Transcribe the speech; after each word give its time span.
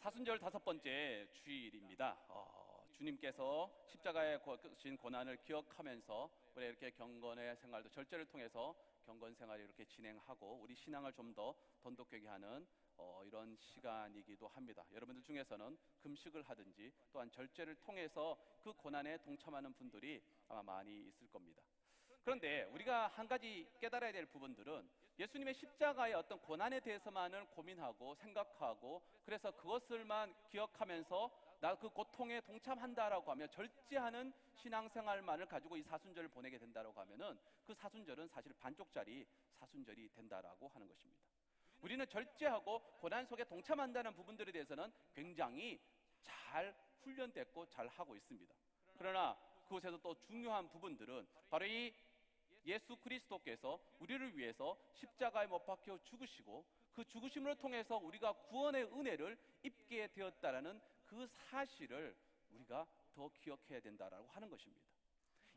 사순절 0.00 0.38
다섯 0.38 0.64
번째 0.64 1.28
주일입니다. 1.30 2.16
어, 2.28 2.86
주님께서 2.96 3.70
십자가에 3.86 4.38
거신 4.38 4.96
고난을 4.96 5.36
기억하면서 5.42 6.30
우리 6.56 6.64
이렇게 6.64 6.90
경건의 6.92 7.56
생활도 7.56 7.90
절제를 7.90 8.24
통해서 8.24 8.74
경건 9.04 9.34
생활을 9.34 9.62
이렇게 9.62 9.84
진행하고 9.84 10.58
우리 10.62 10.74
신앙을 10.74 11.12
좀 11.12 11.34
더 11.34 11.54
돈독하게 11.82 12.26
하는 12.26 12.66
어, 12.96 13.22
이런 13.26 13.54
시간이기도 13.60 14.48
합니다. 14.48 14.86
여러분들 14.90 15.22
중에서는 15.22 15.78
금식을 15.98 16.44
하든지 16.44 16.90
또한 17.12 17.30
절제를 17.30 17.74
통해서 17.76 18.38
그 18.62 18.72
고난에 18.72 19.18
동참하는 19.18 19.74
분들이 19.74 20.22
아마 20.48 20.62
많이 20.62 21.08
있을 21.08 21.28
겁니다. 21.28 21.62
그런데 22.24 22.64
우리가 22.64 23.08
한 23.08 23.28
가지 23.28 23.68
깨달아야 23.78 24.12
될 24.12 24.24
부분들은 24.24 24.88
예수님의 25.20 25.52
십자가의 25.52 26.14
어떤 26.14 26.40
고난에 26.40 26.80
대해서만을 26.80 27.44
고민하고 27.50 28.14
생각하고 28.14 29.02
그래서 29.26 29.50
그것을만 29.50 30.34
기억하면서 30.48 31.30
나 31.60 31.74
그 31.74 31.90
고통에 31.90 32.40
동참한다라고 32.40 33.30
하면 33.32 33.50
절제하는 33.50 34.32
신앙생활만을 34.54 35.44
가지고 35.44 35.76
이 35.76 35.82
사순절을 35.82 36.30
보내게 36.30 36.56
된다라고 36.56 36.98
하면은 37.00 37.38
그 37.66 37.74
사순절은 37.74 38.28
사실 38.28 38.54
반쪽짜리 38.54 39.26
사순절이 39.58 40.08
된다라고 40.14 40.68
하는 40.68 40.88
것입니다. 40.88 41.22
우리는 41.82 42.06
절제하고 42.06 42.80
고난 43.00 43.26
속에 43.26 43.44
동참한다는 43.44 44.14
부분들에 44.14 44.50
대해서는 44.52 44.90
굉장히 45.12 45.78
잘 46.22 46.74
훈련됐고 47.02 47.66
잘 47.66 47.88
하고 47.88 48.16
있습니다. 48.16 48.54
그러나 48.96 49.36
그곳에서 49.64 49.98
또 49.98 50.14
중요한 50.22 50.68
부분들은 50.70 51.26
바로 51.50 51.66
이 51.66 51.94
예수 52.70 52.96
그리스도께서 52.96 53.80
우리를 53.98 54.36
위해서 54.36 54.76
십자가에 54.94 55.46
못 55.46 55.66
박혀 55.66 55.98
죽으시고 56.04 56.64
그 56.92 57.04
죽으심을 57.04 57.56
통해서 57.56 57.96
우리가 57.96 58.32
구원의 58.32 58.84
은혜를 58.84 59.36
입게 59.62 60.06
되었다라는 60.08 60.80
그 61.06 61.26
사실을 61.50 62.16
우리가 62.52 62.86
더 63.14 63.28
기억해야 63.28 63.80
된다라고 63.80 64.28
하는 64.28 64.48
것입니다. 64.48 64.82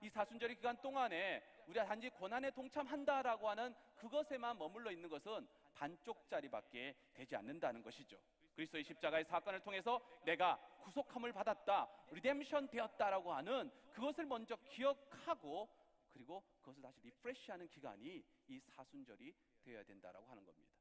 이 0.01 0.09
사순절의 0.09 0.57
기간 0.57 0.75
동안에 0.81 1.41
우리가 1.67 1.85
단지 1.85 2.09
고난에 2.09 2.51
동참한다라고 2.51 3.47
하는 3.49 3.73
그것에만 3.95 4.57
머물러 4.57 4.91
있는 4.91 5.07
것은 5.07 5.47
반쪽짜리밖에 5.75 6.95
되지 7.13 7.35
않는다는 7.35 7.81
것이죠. 7.81 8.17
그리스도의 8.55 8.83
십자가의 8.83 9.23
사건을 9.25 9.61
통해서 9.61 10.01
내가 10.25 10.57
구속함을 10.81 11.31
받았다, 11.31 11.89
리뎀션 12.11 12.67
되었다라고 12.67 13.33
하는 13.33 13.71
그것을 13.93 14.25
먼저 14.25 14.55
기억하고 14.57 15.69
그리고 16.13 16.43
그것을 16.61 16.81
다시 16.81 17.01
refresh하는 17.01 17.67
기간이 17.69 18.23
이 18.47 18.59
사순절이 18.59 19.33
되어야 19.63 19.83
된다라고 19.83 20.25
하는 20.27 20.45
겁니다. 20.45 20.71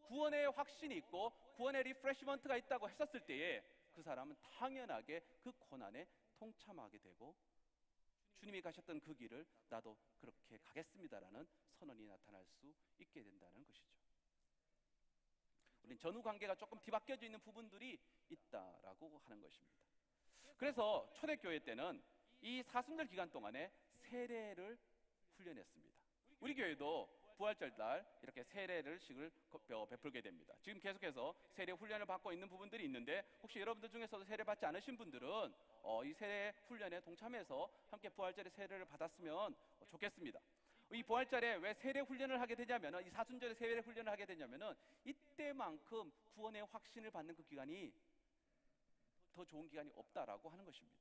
구원의 0.00 0.50
확신이 0.50 0.96
있고 0.96 1.30
구원의 1.54 1.84
refreshment가 1.84 2.56
있다고 2.56 2.88
했었을 2.88 3.20
때에 3.24 3.62
그 3.92 4.02
사람은 4.02 4.36
당연하게 4.40 5.20
그 5.42 5.52
고난에 5.52 6.06
동참하게 6.36 6.98
되고 6.98 7.36
주님이 8.36 8.60
가셨던 8.60 9.00
그 9.00 9.14
길을 9.14 9.46
나도 9.68 9.96
그렇게 10.18 10.58
가겠습니다라는 10.58 11.46
선언이 11.78 12.06
나타날 12.06 12.44
수 12.46 12.74
있게 12.98 13.22
된다는 13.22 13.64
것이죠. 13.64 13.92
우리는 15.82 15.98
전후 15.98 16.22
관계가 16.22 16.54
조금 16.56 16.80
뒤바뀌어져 16.80 17.26
있는 17.26 17.40
부분들이 17.40 17.98
있다라고 18.28 19.20
하는 19.24 19.40
것입니다. 19.40 19.76
그래서 20.56 21.08
초대교회 21.14 21.60
때는 21.60 22.02
이 22.40 22.62
사순절 22.64 23.06
기간 23.06 23.30
동안에 23.30 23.70
세례를 24.12 24.78
훈련했습니다. 25.36 25.96
우리 26.40 26.54
교회도 26.54 27.08
부활절 27.38 27.74
날 27.78 28.04
이렇게 28.22 28.44
세례를 28.44 29.00
식을 29.00 29.32
베풀게 29.88 30.20
됩니다. 30.20 30.54
지금 30.60 30.78
계속해서 30.80 31.34
세례 31.54 31.72
훈련을 31.72 32.04
받고 32.04 32.30
있는 32.30 32.46
부분들이 32.46 32.84
있는데 32.84 33.24
혹시 33.42 33.58
여러분들 33.58 33.88
중에서도 33.88 34.22
세례 34.24 34.44
받지 34.44 34.66
않으신 34.66 34.98
분들은 34.98 35.54
어, 35.82 36.04
이 36.04 36.12
세례 36.12 36.52
훈련에 36.66 37.00
동참해서 37.00 37.70
함께 37.90 38.10
부활절에 38.10 38.50
세례를 38.50 38.84
받았으면 38.84 39.56
좋겠습니다. 39.90 40.40
이 40.92 41.02
부활절에 41.02 41.54
왜 41.56 41.72
세례 41.74 42.00
훈련을 42.00 42.38
하게 42.38 42.54
되냐면은 42.54 43.06
이 43.06 43.10
사순절에 43.10 43.54
세례 43.54 43.78
훈련을 43.78 44.12
하게 44.12 44.26
되냐면은 44.26 44.74
이때만큼 45.06 46.12
구원의 46.34 46.66
확신을 46.66 47.10
받는 47.10 47.34
그 47.34 47.42
기간이 47.44 47.90
더 49.32 49.42
좋은 49.46 49.66
기간이 49.68 49.90
없다라고 49.96 50.50
하는 50.50 50.66
것입니다. 50.66 50.98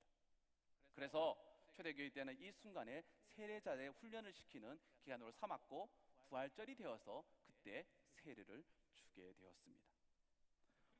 그래서 0.96 1.51
초대교회 1.82 2.10
때는 2.10 2.40
이 2.40 2.52
순간에 2.52 3.04
세례자의 3.30 3.90
훈련을 3.90 4.32
시키는 4.34 4.80
기간으로 5.04 5.32
삼았고 5.32 5.90
부활절이 6.30 6.76
되어서 6.76 7.24
그때 7.44 7.86
세례를 8.14 8.64
주게 8.94 9.34
되었습니다. 9.34 9.84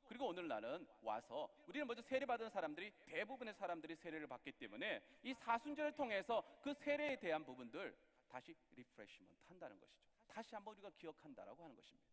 그리고 0.04 0.26
오늘날은 0.26 0.86
와서 1.02 1.48
우리는 1.66 1.86
먼저 1.86 2.02
세례받은 2.02 2.50
사람들이 2.50 2.90
대부분의 3.00 3.54
사람들이 3.54 3.94
세례를 3.94 4.26
받기 4.26 4.52
때문에 4.52 5.02
이 5.22 5.32
사순절을 5.34 5.92
통해서 5.92 6.42
그 6.62 6.74
세례에 6.74 7.16
대한 7.20 7.44
부분들 7.44 7.96
다시 8.28 8.54
refreshment 8.72 9.36
한다는 9.48 9.78
것이죠. 9.78 10.02
다시 10.26 10.54
한번 10.54 10.74
우리가 10.74 10.90
기억한다라고 10.90 11.62
하는 11.62 11.76
것입니다. 11.76 12.10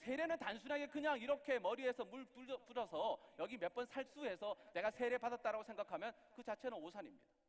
세례는 0.00 0.38
단순하게 0.38 0.88
그냥 0.88 1.20
이렇게 1.20 1.58
머리에서 1.58 2.04
물 2.04 2.24
뿌려서 2.24 3.34
여기 3.38 3.56
몇 3.58 3.72
번 3.74 3.86
살수해서 3.86 4.56
내가 4.72 4.90
세례 4.90 5.18
받았다라고 5.18 5.62
생각하면 5.62 6.12
그 6.34 6.42
자체는 6.42 6.76
오산입니다. 6.78 7.39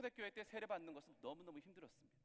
초대교회 0.00 0.30
때 0.30 0.44
세례 0.44 0.66
받는 0.66 0.94
것은 0.94 1.14
너무너무 1.20 1.58
힘들었습니다. 1.58 2.20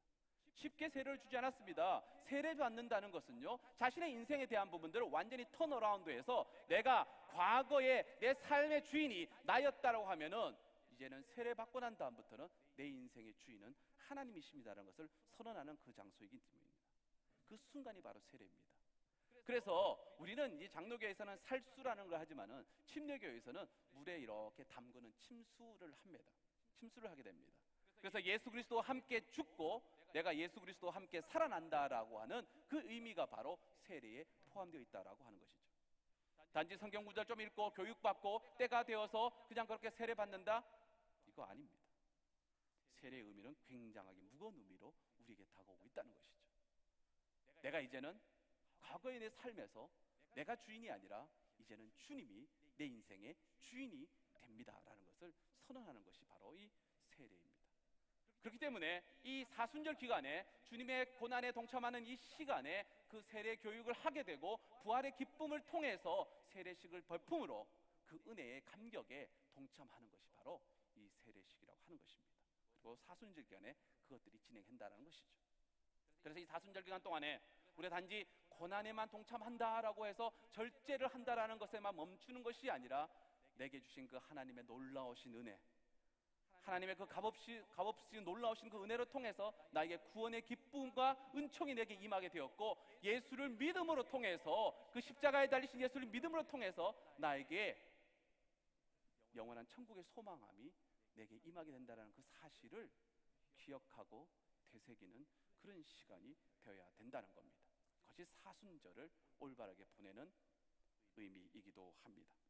쉽게 0.53 0.87
세례를 0.87 1.19
주지 1.19 1.35
않았습니다. 1.35 2.01
세례 2.23 2.55
받는다는 2.55 3.11
것은요, 3.11 3.59
자신의 3.77 4.13
인생에 4.13 4.45
대한 4.45 4.71
부분들을 4.71 5.07
완전히 5.11 5.45
턴어라운드해서 5.51 6.49
내가 6.69 7.03
과거에 7.27 8.17
내 8.21 8.33
삶의 8.33 8.85
주인이 8.85 9.27
나였다라고 9.43 10.07
하면은 10.07 10.55
이제는 10.91 11.21
세례 11.23 11.53
받고 11.53 11.81
난 11.81 11.97
다음부터는 11.97 12.47
내 12.77 12.87
인생의 12.87 13.33
주인은 13.35 13.75
하나님이십니다라는 13.97 14.85
것을 14.85 15.09
선언하는 15.31 15.77
그 15.83 15.91
장소이기 15.93 16.39
때문입니다. 16.39 16.85
그 17.43 17.57
순간이 17.57 18.01
바로 18.01 18.21
세례입니다. 18.21 18.63
그래서 19.43 20.15
우리는 20.17 20.59
이 20.59 20.69
장로교에서는 20.69 21.37
살수라는 21.37 22.07
걸 22.07 22.19
하지만은 22.19 22.65
침례교에서는 22.85 23.67
물에 23.91 24.19
이렇게 24.19 24.63
담그는 24.63 25.13
침수를 25.19 25.93
합니다. 25.93 26.25
침수를 26.75 27.09
하게 27.09 27.23
됩니다. 27.23 27.53
그래서 27.99 28.21
예수 28.23 28.49
그리스도와 28.51 28.83
함께 28.83 29.21
죽고 29.31 29.83
내가 30.13 30.35
예수 30.37 30.59
그리스도와 30.59 30.95
함께 30.95 31.21
살아난다라고 31.21 32.19
하는 32.19 32.47
그 32.67 32.81
의미가 32.85 33.25
바로 33.25 33.57
세례에 33.81 34.23
포함되어 34.49 34.79
있다라고 34.81 35.23
하는 35.25 35.39
것이죠. 35.39 35.65
단지 36.53 36.77
성경 36.77 37.03
구절 37.03 37.25
좀 37.25 37.41
읽고 37.41 37.71
교육받고 37.71 38.41
때가 38.57 38.83
되어서 38.83 39.45
그냥 39.47 39.67
그렇게 39.67 39.89
세례 39.89 40.13
받는다? 40.13 40.63
이거 41.27 41.43
아닙니다. 41.43 41.77
세례의 42.93 43.23
의미는 43.23 43.55
굉장하게 43.67 44.21
무거운 44.31 44.55
의미로 44.55 44.93
우리에게 45.19 45.43
다가오고 45.45 45.85
있다는 45.87 46.13
것이죠. 46.13 46.35
내가 47.61 47.81
이제는 47.81 48.17
과거의 48.79 49.19
내 49.19 49.29
삶에서 49.29 49.89
내가 50.33 50.55
주인이 50.55 50.89
아니라 50.89 51.27
이제는 51.59 51.91
주님이 51.97 52.47
내 52.77 52.85
인생의 52.85 53.35
주인이 53.59 54.07
됩니다라는 54.35 55.05
것을 55.05 55.33
선언하는 55.59 56.03
것이 56.05 56.23
바로 56.25 56.55
이 56.55 56.71
세례입니다. 57.09 57.54
그렇기 58.45 58.59
때문에 58.59 59.01
이 59.23 59.43
사순절 59.43 59.95
기간에 59.95 60.45
주님의 60.65 61.13
고난에 61.13 61.51
동참하는 61.51 62.05
이 62.05 62.15
시간에 62.15 62.85
그 63.07 63.19
세례 63.23 63.55
교육을 63.55 63.91
하게 63.93 64.21
되고 64.21 64.59
부활의 64.83 65.15
기쁨을 65.15 65.61
통해서 65.61 66.29
세례식을 66.49 67.01
벌품으로 67.01 67.67
그 68.05 68.21
은혜의 68.27 68.61
감격에 68.65 69.27
동참하는 69.51 70.11
것이 70.11 70.29
바로 70.29 70.61
이 70.93 71.09
세례식이라고 71.23 71.79
하는 71.85 71.97
것입니다. 71.97 72.35
그리고 72.77 72.95
사순절 72.97 73.43
기간에 73.45 73.75
그것들이 74.03 74.37
진행한다는 74.37 75.03
것이죠. 75.03 75.25
그래서 76.21 76.39
이 76.39 76.45
사순절 76.45 76.83
기간 76.83 77.01
동안에 77.01 77.41
우리가 77.77 77.95
단지 77.95 78.27
고난에만 78.49 79.09
동참한다라고 79.09 80.05
해서 80.05 80.31
절제를 80.51 81.07
한다라는 81.07 81.57
것에만 81.57 81.95
멈추는 81.95 82.43
것이 82.43 82.69
아니라 82.69 83.09
내게 83.55 83.79
주신 83.79 84.07
그 84.07 84.17
하나님의 84.17 84.65
놀라우신 84.65 85.33
은혜 85.33 85.59
하나님의 86.65 86.95
그 86.95 87.05
값없이 87.05 87.63
값없이 87.69 88.19
놀라우신 88.21 88.69
그 88.69 88.83
은혜를 88.83 89.05
통해서 89.05 89.53
나에게 89.71 89.97
구원의 89.97 90.41
기쁨과 90.41 91.31
은총이 91.35 91.75
내게 91.75 91.93
임하게 91.93 92.29
되었고 92.29 92.77
예수를 93.03 93.49
믿음으로 93.49 94.03
통해서 94.03 94.89
그 94.91 94.99
십자가에 94.99 95.47
달리신 95.47 95.79
예수를 95.79 96.07
믿음으로 96.07 96.43
통해서 96.47 96.93
나에게 97.17 97.77
영원한 99.35 99.67
천국의 99.67 100.03
소망함이 100.03 100.71
내게 101.13 101.35
임하게 101.43 101.71
된다는 101.71 102.11
그 102.13 102.23
사실을 102.23 102.89
기억하고 103.57 104.27
되새기는 104.71 105.25
그런 105.61 105.83
시간이 105.83 106.35
되어야 106.63 106.89
된다는 106.97 107.31
겁니다. 107.33 107.63
그것이 108.09 108.25
사순절을 108.41 109.09
올바르게 109.39 109.85
보내는 109.85 110.31
의미이기도 111.17 111.95
합니다. 112.03 112.44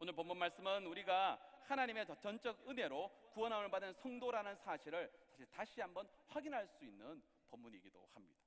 오늘 0.00 0.12
본문 0.12 0.38
말씀은 0.38 0.86
우리가 0.86 1.40
하나님의 1.64 2.06
전적 2.20 2.68
은혜로 2.68 3.10
구원함을 3.32 3.68
받은 3.68 3.94
성도라는 3.94 4.54
사실을 4.56 5.10
사실 5.30 5.46
다시 5.46 5.80
한번 5.80 6.08
확인할 6.28 6.68
수 6.68 6.84
있는 6.84 7.20
본문이기도 7.48 8.08
합니다. 8.14 8.38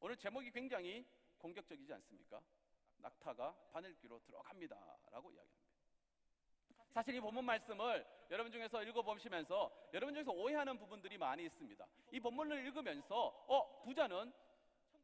오늘 0.00 0.18
제목이 0.18 0.50
굉장히 0.50 1.06
공격적이지 1.38 1.94
않습니까? 1.94 2.42
낙타가 2.98 3.56
바늘귀로 3.72 4.20
들어갑니다라고 4.20 5.30
이야기합니다. 5.30 5.66
사실 6.92 7.14
이 7.14 7.20
본문 7.20 7.42
말씀을 7.44 8.06
여러분 8.30 8.52
중에서 8.52 8.82
읽어보시면서 8.82 9.90
여러분 9.94 10.14
중에서 10.14 10.30
오해하는 10.30 10.78
부분들이 10.78 11.16
많이 11.16 11.44
있습니다. 11.46 11.86
이 12.12 12.20
본문을 12.20 12.66
읽으면서 12.66 13.44
어 13.48 13.82
부자는 13.82 14.30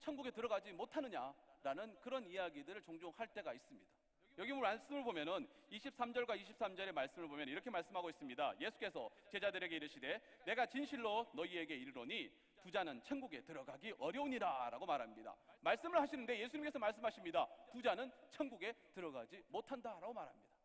천국에 0.01 0.33
들어가지 0.33 0.71
못하느냐라는 0.73 1.99
그런 2.01 2.27
이야기들을 2.27 2.83
종종 2.83 3.11
할 3.17 3.27
때가 3.29 3.55
있습니다. 3.55 4.01
여기 4.38 4.52
말씀을 4.52 5.05
보면은 5.05 5.46
23절과 5.70 6.40
23절의 6.40 6.93
말씀을 6.93 7.29
보면 7.29 7.49
이렇게 7.49 7.70
말씀하고 7.70 8.08
있습니다. 8.11 8.55
예수께서 8.61 9.11
제자들에게 9.31 9.76
이르시되 9.76 10.20
내가 10.46 10.67
진실로 10.67 11.31
너희에게 11.34 11.76
이르노니 11.76 12.31
부자는 12.62 13.02
천국에 13.02 13.43
들어가기 13.43 13.93
어려우니라라고 13.99 14.87
말합니다. 14.87 15.37
말씀을 15.61 16.00
하시는데 16.00 16.38
예수님께서 16.40 16.79
말씀하십니다. 16.79 17.46
부자는 17.73 18.11
천국에 18.31 18.73
들어가지 18.94 19.44
못한다라고 19.49 20.12
말합니다. 20.12 20.56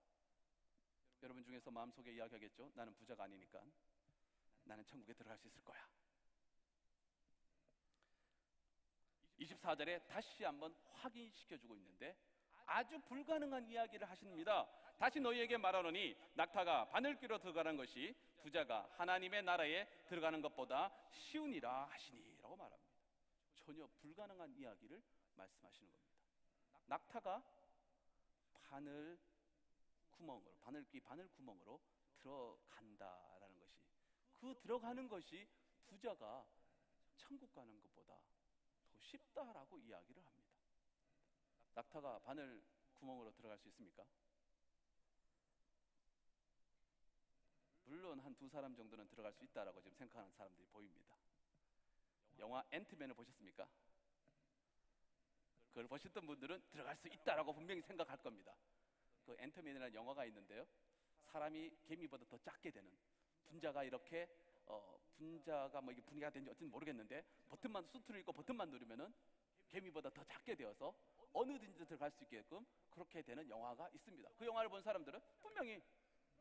여러분 1.23 1.43
중에서 1.43 1.71
마음속에 1.71 2.13
이야기하겠죠. 2.13 2.71
나는 2.75 2.93
부자가 2.95 3.23
아니니까 3.23 3.61
나는 4.63 4.85
천국에 4.85 5.13
들어갈 5.13 5.37
수 5.37 5.47
있을 5.47 5.63
거야. 5.63 5.87
24절에 9.39 10.05
다시 10.07 10.43
한번 10.43 10.75
확인시켜 10.93 11.57
주고 11.57 11.75
있는데 11.75 12.15
아주 12.67 12.99
불가능한 12.99 13.67
이야기를 13.67 14.09
하십니다. 14.09 14.67
다시 14.97 15.19
너희에게 15.19 15.57
말하노니 15.57 16.15
낙타가 16.35 16.89
바늘귀로 16.89 17.39
들어가는 17.39 17.77
것이 17.77 18.15
부자가 18.41 18.89
하나님의 18.97 19.43
나라에 19.43 19.85
들어가는 20.07 20.41
것보다 20.41 20.91
쉬우니라 21.11 21.85
하시니라고 21.85 22.55
말합니다. 22.55 22.93
전혀 23.55 23.87
불가능한 24.01 24.53
이야기를 24.55 25.01
말씀하시는 25.35 25.91
겁니다. 25.91 26.17
낙타가 26.87 27.43
바늘 28.63 29.17
구멍으로 30.11 30.55
바늘귀 30.61 30.99
바늘 31.01 31.27
구멍으로 31.29 31.79
들어간다라는 32.21 33.59
것이 33.59 33.77
그 34.33 34.55
들어가는 34.59 35.07
것이 35.07 35.47
부자가 35.85 36.45
천국 37.15 37.53
가는 37.53 37.81
것보다 37.81 38.13
더 38.91 38.99
쉽다라고 38.99 39.77
이야기를 39.79 40.25
합니다. 40.25 40.36
낙타가 41.77 42.19
바늘 42.19 42.63
구멍으로 42.95 43.31
들어갈 43.33 43.59
수 43.59 43.67
있습니까? 43.67 44.03
물론 47.85 48.19
한 48.19 48.33
두 48.35 48.49
사람 48.49 48.75
정도는 48.75 49.07
들어갈 49.09 49.31
수 49.33 49.43
있다라고 49.43 49.79
지금 49.81 49.95
생각하는 49.95 50.31
사람들이 50.33 50.65
보입니다. 50.67 51.15
영화 52.39 52.63
앤트맨을 52.71 53.13
보셨습니까? 53.13 53.67
그걸 55.69 55.87
보셨던 55.87 56.25
분들은 56.25 56.63
들어갈 56.71 56.97
수 56.97 57.07
있다라고 57.07 57.53
분명히 57.53 57.81
생각할 57.83 58.17
겁니다. 58.17 58.55
그 59.23 59.35
앤트맨이라는 59.37 59.93
영화가 59.93 60.25
있는데요. 60.25 60.65
사람이 61.25 61.77
개미보다 61.83 62.25
더 62.25 62.39
작게 62.39 62.71
되는 62.71 62.91
분자가 63.45 63.83
이렇게 63.83 64.27
어, 64.65 64.99
분자가 65.15 65.79
뭐 65.81 65.93
이게 65.93 66.01
분해가 66.01 66.31
되는지 66.31 66.49
어쨌든 66.49 66.71
모르겠는데 66.71 67.23
버튼만 67.49 67.85
수트를 67.85 68.19
입고 68.21 68.33
버튼만 68.33 68.71
누르면은 68.71 69.13
개미보다 69.67 70.09
더 70.09 70.23
작게 70.23 70.55
되어서 70.55 70.95
어느든지 71.37 71.85
들어갈 71.85 72.09
수 72.11 72.23
있게끔 72.23 72.65
그렇게 72.89 73.21
되는 73.21 73.47
영화가 73.47 73.89
있습니다. 73.89 74.29
그 74.37 74.45
영화를 74.45 74.69
본 74.69 74.81
사람들은 74.81 75.19
분명히 75.39 75.81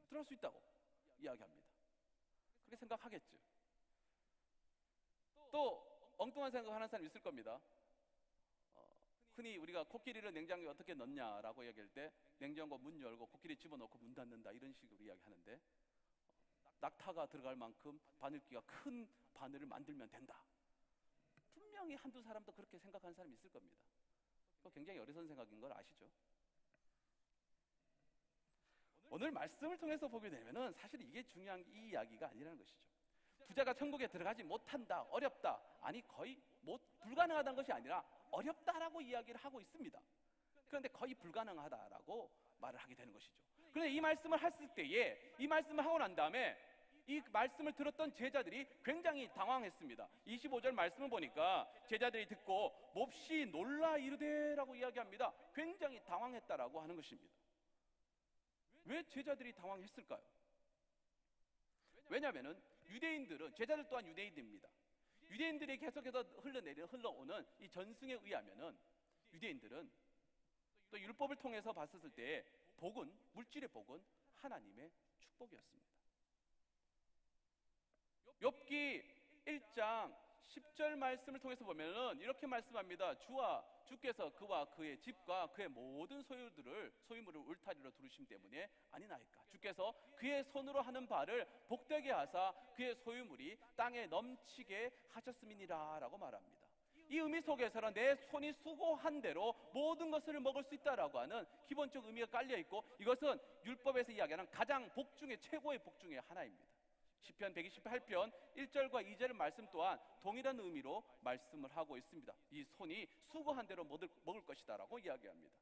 들어갈 0.09 0.25
수 0.25 0.35
있다고 0.35 0.63
이야기합니다. 1.19 1.67
그렇게 2.61 2.77
생각하겠죠. 2.77 3.39
또 5.51 6.15
엉뚱한 6.19 6.51
생각하는 6.51 6.89
사람 6.89 7.05
있을 7.05 7.21
겁니다. 7.21 7.61
어, 8.73 8.97
흔히 9.35 9.57
우리가 9.59 9.85
코끼리를 9.85 10.33
냉장고에 10.33 10.69
어떻게 10.69 10.95
넣냐라고 10.95 11.63
이야기할 11.63 11.89
때 11.91 12.13
냉장고 12.39 12.79
문 12.79 13.01
열고 13.01 13.27
코끼리 13.27 13.57
집어넣고 13.57 13.99
문 13.99 14.15
닫는다 14.15 14.53
이런 14.53 14.73
식으로 14.73 15.05
이야기하는데 15.05 15.61
어, 16.63 16.73
낙타가 16.81 17.27
들어갈 17.27 17.55
만큼 17.55 18.01
바늘귀가 18.19 18.63
큰 18.63 19.09
바늘을 19.35 19.67
만들면 19.67 20.09
된다. 20.09 20.43
분명히 21.53 21.95
한두 21.95 22.23
사람도 22.23 22.53
그렇게 22.53 22.79
생각하는 22.79 23.15
사람이 23.15 23.35
있을 23.35 23.51
겁니다. 23.51 23.77
그거 24.67 24.75
굉장히 24.75 24.99
어리석은 24.99 25.29
생각인 25.29 25.61
걸 25.61 25.73
아시죠? 25.73 26.11
오늘 29.09 29.31
말씀을 29.31 29.79
통해서 29.79 30.09
보게 30.09 30.29
되면은 30.29 30.73
사실 30.73 31.01
이게 31.03 31.23
중요한 31.23 31.65
이 31.69 31.91
이야기가 31.91 32.31
아니라는 32.31 32.59
것이죠. 32.59 32.85
부자가 33.47 33.73
천국에 33.75 34.09
들어가지 34.09 34.43
못한다, 34.43 35.03
어렵다, 35.03 35.63
아니 35.81 36.03
거의 36.09 36.43
못 36.63 36.81
불가능하다는 36.99 37.55
것이 37.55 37.73
아니라 37.73 38.05
어렵다라고 38.33 39.01
이야기를 39.01 39.39
하고 39.39 39.61
있습니다. 39.61 40.01
그런데 40.67 40.89
거의 40.89 41.15
불가능하다라고 41.15 42.31
말을 42.59 42.81
하게 42.81 42.97
되는 42.97 43.13
것이죠. 43.13 43.37
그런데 43.71 43.93
이 43.93 44.01
말씀을 44.01 44.43
했을 44.43 44.69
때에 44.75 45.35
이 45.39 45.47
말씀을 45.47 45.85
하고 45.85 45.99
난 45.99 46.17
다음에 46.17 46.59
이 47.09 47.23
말씀을 47.31 47.73
들었던 47.73 48.13
제자들이 48.13 48.67
굉장히 48.85 49.29
당황했습니다. 49.33 50.09
25절 50.27 50.73
말씀을 50.73 51.09
보니까 51.09 51.71
제자들이 51.87 52.27
듣고 52.27 52.91
몹시 52.95 53.47
놀라 53.47 53.97
이르되라고 53.97 54.75
이야기합니다. 54.75 55.33
굉장히 55.55 56.03
당황했다라고 56.05 56.81
하는 56.81 56.97
것입니다. 56.97 57.33
왜 58.85 59.03
제자들이 59.05 59.53
당황했을까요? 59.53 60.21
왜냐하면은 62.09 62.61
유대인들은 62.89 63.55
제자들 63.55 63.89
또한 63.89 64.07
유대인들입니다. 64.07 64.69
유대인들이 65.31 65.79
계속해서 65.79 66.23
흘러내려 66.23 66.87
흘러오는 66.87 67.45
이 67.59 67.69
전승에 67.69 68.15
의하면은 68.15 68.77
유대인들은 69.33 69.91
또 70.91 71.01
율법을 71.01 71.37
통해서 71.37 71.73
봤었을 71.73 72.11
때 72.11 72.45
복은 72.77 73.13
물질의 73.33 73.69
복은 73.71 74.03
하나님의 74.37 74.91
축복이었습니다. 75.19 75.96
욥기 78.41 79.03
1장 79.47 80.15
10절 80.47 80.97
말씀을 80.97 81.41
통해서 81.41 81.65
보면은 81.65 82.19
이렇게 82.21 82.47
말씀합니다. 82.47 83.19
주와 83.19 83.65
주께서 83.85 84.33
그와 84.35 84.65
그의 84.67 84.99
집과 85.01 85.49
그의 85.49 85.69
모든 85.69 86.23
소유들을 86.23 86.93
소유물을 87.09 87.41
울타리로 87.41 87.91
두르심 87.93 88.27
때문에 88.27 88.69
아니나이까. 88.91 89.45
주께서 89.51 89.95
그의 90.17 90.45
손으로 90.45 90.83
하는 90.83 91.07
바를 91.07 91.47
복되게 91.69 92.11
하사 92.11 92.53
그의 92.75 92.95
소유물이 92.97 93.59
땅에 93.77 94.07
넘치게 94.07 94.93
하셨음이니라라고 95.11 96.17
말합니다. 96.19 96.67
이 97.09 97.19
의미 97.19 97.41
속에서는 97.41 97.95
내 97.95 98.17
손이 98.17 98.53
수고한 98.55 99.21
대로 99.21 99.55
모든 99.73 100.11
것을 100.11 100.41
먹을 100.41 100.65
수 100.65 100.75
있다라고 100.75 101.21
하는 101.21 101.47
기본적 101.69 102.05
의미가 102.05 102.27
깔려 102.27 102.57
있고 102.59 102.85
이것은 102.99 103.39
율법에서 103.65 104.11
이야기하는 104.13 104.51
가장 104.51 104.91
복 104.93 105.17
중에 105.17 105.37
최고의 105.37 105.79
복 105.85 105.99
중에 106.01 106.19
하나입니다. 106.19 106.76
시편 107.27 107.53
128편 107.55 108.33
1절과 108.57 109.05
2절 109.17 109.33
말씀 109.33 109.67
또한 109.73 109.99
동일한 110.21 110.59
의미로 110.61 111.03
말씀을 111.21 111.69
하고 111.77 111.97
있습니다. 111.97 112.33
이 112.51 112.65
손이 112.65 113.09
수고한 113.25 113.67
대로 113.67 113.85
먹을, 113.85 114.09
것이다라고 114.47 114.99
이야기합니다. 114.99 115.57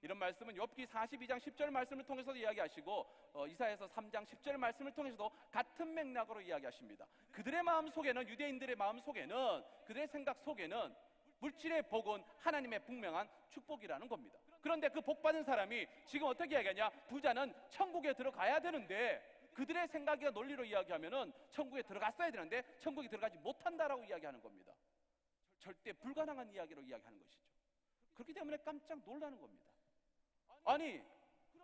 이런 0.00 0.16
말씀은 0.16 0.54
욥기 0.54 0.86
42장 0.86 1.40
10절 1.40 1.70
말씀을 1.70 2.04
통해서도 2.04 2.38
이야기하시고 2.38 3.06
어, 3.32 3.46
이사에서 3.48 3.88
3장 3.88 4.24
10절 4.24 4.56
말씀을 4.56 4.92
통해서도 4.92 5.28
같은 5.50 5.92
맥락으로 5.92 6.40
이야기하십니다. 6.40 7.04
그들의 7.32 7.62
마음 7.64 7.88
속에는 7.88 8.28
유대인들의 8.28 8.76
마음 8.76 9.00
속에는 9.00 9.64
그들의 9.86 10.06
생각 10.08 10.40
속에는 10.42 10.94
물질의 11.40 11.88
복은 11.88 12.22
하나님의 12.38 12.84
분명한 12.84 13.28
축복이라는 13.50 14.08
겁니다. 14.08 14.38
그런데 14.60 14.88
그 14.88 15.00
복 15.00 15.22
받은 15.22 15.42
사람이 15.44 15.86
지금 16.04 16.26
어떻게 16.28 16.54
이야기하냐? 16.54 16.90
부자는 17.08 17.54
천국에 17.70 18.12
들어가야 18.12 18.60
되는데 18.60 19.37
그들의 19.58 19.88
생각이나 19.88 20.30
논리로 20.30 20.64
이야기하면은 20.64 21.32
천국에 21.50 21.82
들어갔어야 21.82 22.30
되는데 22.30 22.62
천국에 22.78 23.08
들어가지 23.08 23.38
못한다라고 23.38 24.04
이야기하는 24.04 24.40
겁니다. 24.40 24.72
절대 25.58 25.92
불가능한 25.94 26.48
이야기로 26.52 26.80
이야기하는 26.80 27.18
것이죠. 27.18 27.42
그렇기 28.14 28.34
때문에 28.34 28.58
깜짝 28.58 29.00
놀라는 29.04 29.40
겁니다. 29.40 29.68
아니, 30.64 31.02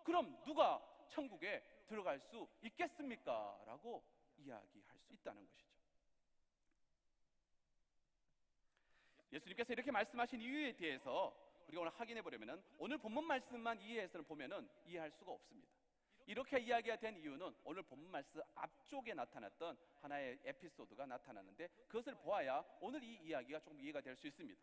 그럼 0.02 0.42
누가 0.44 0.82
천국에 1.08 1.62
들어갈 1.86 2.18
수 2.18 2.48
있겠습니까? 2.62 3.62
라고 3.64 4.02
이야기할 4.38 4.98
수 4.98 5.12
있다는 5.12 5.46
것이죠. 5.46 5.72
예수님께서 9.34 9.72
이렇게 9.72 9.92
말씀하신 9.92 10.40
이유에 10.40 10.72
대해서 10.72 11.32
우리가 11.68 11.82
오늘 11.82 11.92
확인해 11.92 12.22
보려면 12.22 12.60
오늘 12.76 12.98
본문 12.98 13.24
말씀만 13.24 13.80
이해해서 13.82 14.20
보면은 14.22 14.68
이해할 14.84 15.12
수가 15.12 15.30
없습니다. 15.30 15.83
이렇게 16.26 16.58
이야기가 16.58 16.96
된 16.96 17.16
이유는 17.18 17.54
오늘 17.64 17.82
본문 17.82 18.10
말씀 18.10 18.40
앞쪽에 18.54 19.12
나타났던 19.14 19.76
하나의 20.00 20.38
에피소드가 20.44 21.06
나타나는데 21.06 21.68
그것을 21.88 22.14
보아야 22.14 22.64
오늘 22.80 23.02
이 23.02 23.16
이야기가 23.16 23.60
조금 23.60 23.80
이해가 23.80 24.00
될 24.00 24.16
수 24.16 24.26
있습니다. 24.26 24.60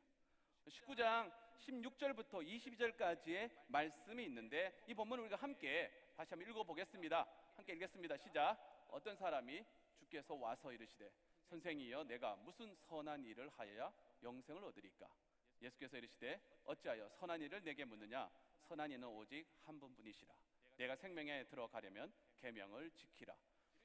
19장 0.68 1.32
16절부터 1.58 2.46
22절까지의 2.46 3.52
말씀이 3.68 4.24
있는데 4.26 4.84
이 4.88 4.94
본문을 4.94 5.24
우리가 5.24 5.38
함께 5.38 5.92
다시 6.16 6.34
한번 6.34 6.50
읽어보겠습니다. 6.50 7.28
함께 7.56 7.74
읽겠습니다. 7.74 8.18
시작. 8.18 8.58
어떤 8.90 9.16
사람이 9.16 9.64
주께서 9.98 10.34
와서 10.36 10.72
이르시되 10.72 11.12
선생이여 11.50 12.04
내가 12.06 12.36
무슨 12.38 12.74
선한 12.76 13.26
일을 13.26 13.50
하여야 13.50 13.94
영생을 14.24 14.64
얻으리까? 14.64 15.08
예수께서 15.62 15.98
이르시되 15.98 16.42
어찌하여 16.66 17.10
선한 17.10 17.42
일을 17.42 17.64
내게 17.64 17.86
묻느냐? 17.86 18.30
선한 18.68 18.92
이는 18.92 19.08
오직 19.08 19.46
한 19.64 19.80
분뿐이시라. 19.80 20.34
내가 20.82 20.96
생명에 20.96 21.44
들어가려면 21.44 22.12
계명을 22.38 22.90
지키라. 22.96 23.38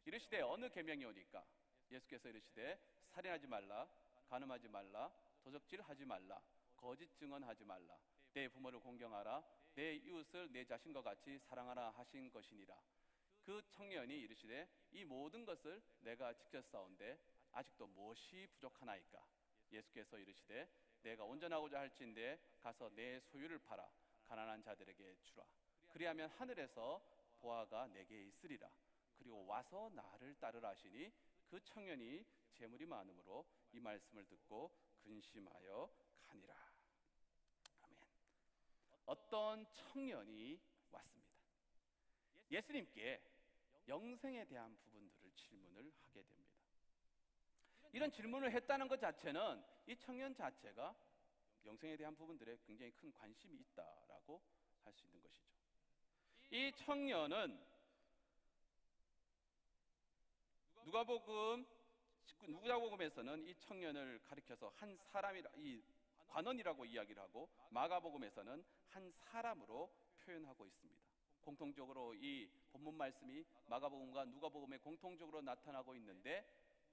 이르시되 0.07 0.41
어느 0.41 0.71
계명이 0.71 1.05
오니까 1.05 1.45
예수께서 1.91 2.31
이르시되 2.31 2.81
살인하지 3.11 3.47
말라, 3.47 3.87
간음하지 4.31 4.69
말라, 4.69 5.12
도적질하지 5.43 6.07
말라, 6.07 6.41
거짓 6.75 7.15
증언하지 7.19 7.67
말라, 7.67 7.99
내 8.33 8.49
부모를 8.49 8.81
공경하라, 8.81 9.45
내 9.75 9.97
이웃을 9.97 10.50
내 10.53 10.65
자신과 10.65 11.03
같이 11.03 11.38
사랑하라 11.41 11.91
하신 11.91 12.31
것이니라. 12.31 12.75
그 13.43 13.62
청년이 13.73 14.19
이르시되 14.23 14.67
이 14.93 15.05
모든 15.05 15.45
것을 15.45 15.83
내가 16.00 16.33
지켰사온데 16.33 17.21
아직도 17.53 17.88
무엇이 17.88 18.49
부족하나이까? 18.55 19.23
예수께서 19.71 20.19
이르시되 20.19 20.67
내가 21.03 21.25
온전하고자 21.25 21.79
할진대 21.79 22.41
가서 22.59 22.88
내 22.95 23.21
소유를 23.21 23.59
팔아 23.59 23.87
가난한 24.25 24.62
자들에게 24.62 25.17
주라. 25.25 25.47
그리하면 25.97 26.29
하늘에서 26.29 27.00
보아가 27.38 27.87
내게 27.87 28.23
있으리라. 28.25 28.71
그리고 29.17 29.47
와서 29.47 29.91
나를 29.95 30.35
따르라 30.35 30.69
하시니 30.69 31.11
그 31.47 31.59
청년이 31.65 32.23
재물이 32.53 32.85
많으므로 32.85 33.47
이 33.73 33.81
말씀을 33.81 34.26
듣고 34.26 34.76
근심하여 34.99 35.91
가니라. 36.26 36.55
아멘. 37.81 37.99
어떤 39.07 39.67
청년이 39.73 40.61
왔습니다. 40.91 41.35
예수님께 42.50 43.23
영생에 43.88 44.45
대한 44.45 44.76
부분들을 44.76 45.33
질문을 45.35 45.95
하게 46.05 46.23
됩니다. 46.25 46.53
이런 47.93 48.12
질문을 48.12 48.53
했다는 48.53 48.87
것 48.88 49.00
자체는 49.00 49.65
이 49.87 49.97
청년 49.97 50.35
자체가 50.35 50.95
영생에 51.65 51.97
대한 51.97 52.15
부분들에 52.15 52.59
굉장히 52.67 52.93
큰 52.93 53.11
관심이 53.15 53.57
있다라고 53.57 54.43
할 54.85 54.93
수 54.93 55.07
있는 55.07 55.23
것이죠. 55.23 55.56
이 56.50 56.73
청년은 56.76 57.59
누가복음 60.85 61.67
누가복음에서는 62.47 63.45
이 63.45 63.55
청년을 63.59 64.21
가리켜서 64.23 64.73
한 64.76 64.97
사람이라 64.97 65.50
이 65.57 65.83
관원이라고 66.29 66.85
이야기를 66.85 67.21
하고 67.21 67.49
마가복음에서는 67.71 68.65
한 68.88 69.11
사람으로 69.11 69.93
표현하고 70.21 70.67
있습니다. 70.67 71.03
공통적으로 71.41 72.15
이 72.15 72.49
본문 72.71 72.95
말씀이 72.95 73.45
마가복음과 73.67 74.26
누가복음에 74.26 74.79
공통적으로 74.79 75.43
나타나고 75.43 75.97
있는데 75.97 76.45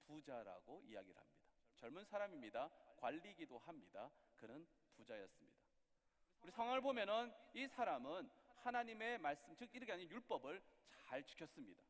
부자라고 0.05 0.81
이야기를 0.85 1.19
합니다. 1.19 1.43
젊은 1.75 2.05
사람입니다. 2.05 2.69
관리기도 2.97 3.59
합니다. 3.59 4.09
그는 4.35 4.65
부자였습니다. 4.95 5.59
우리 6.41 6.51
상황을 6.51 6.81
보면은 6.81 7.31
이 7.53 7.67
사람은 7.67 8.29
하나님의 8.65 9.17
말씀 9.19 9.55
즉 9.55 9.69
이렇게 9.73 9.91
아닌 9.93 10.09
율법을 10.09 10.61
잘 11.05 11.23
지켰습니다. 11.23 11.83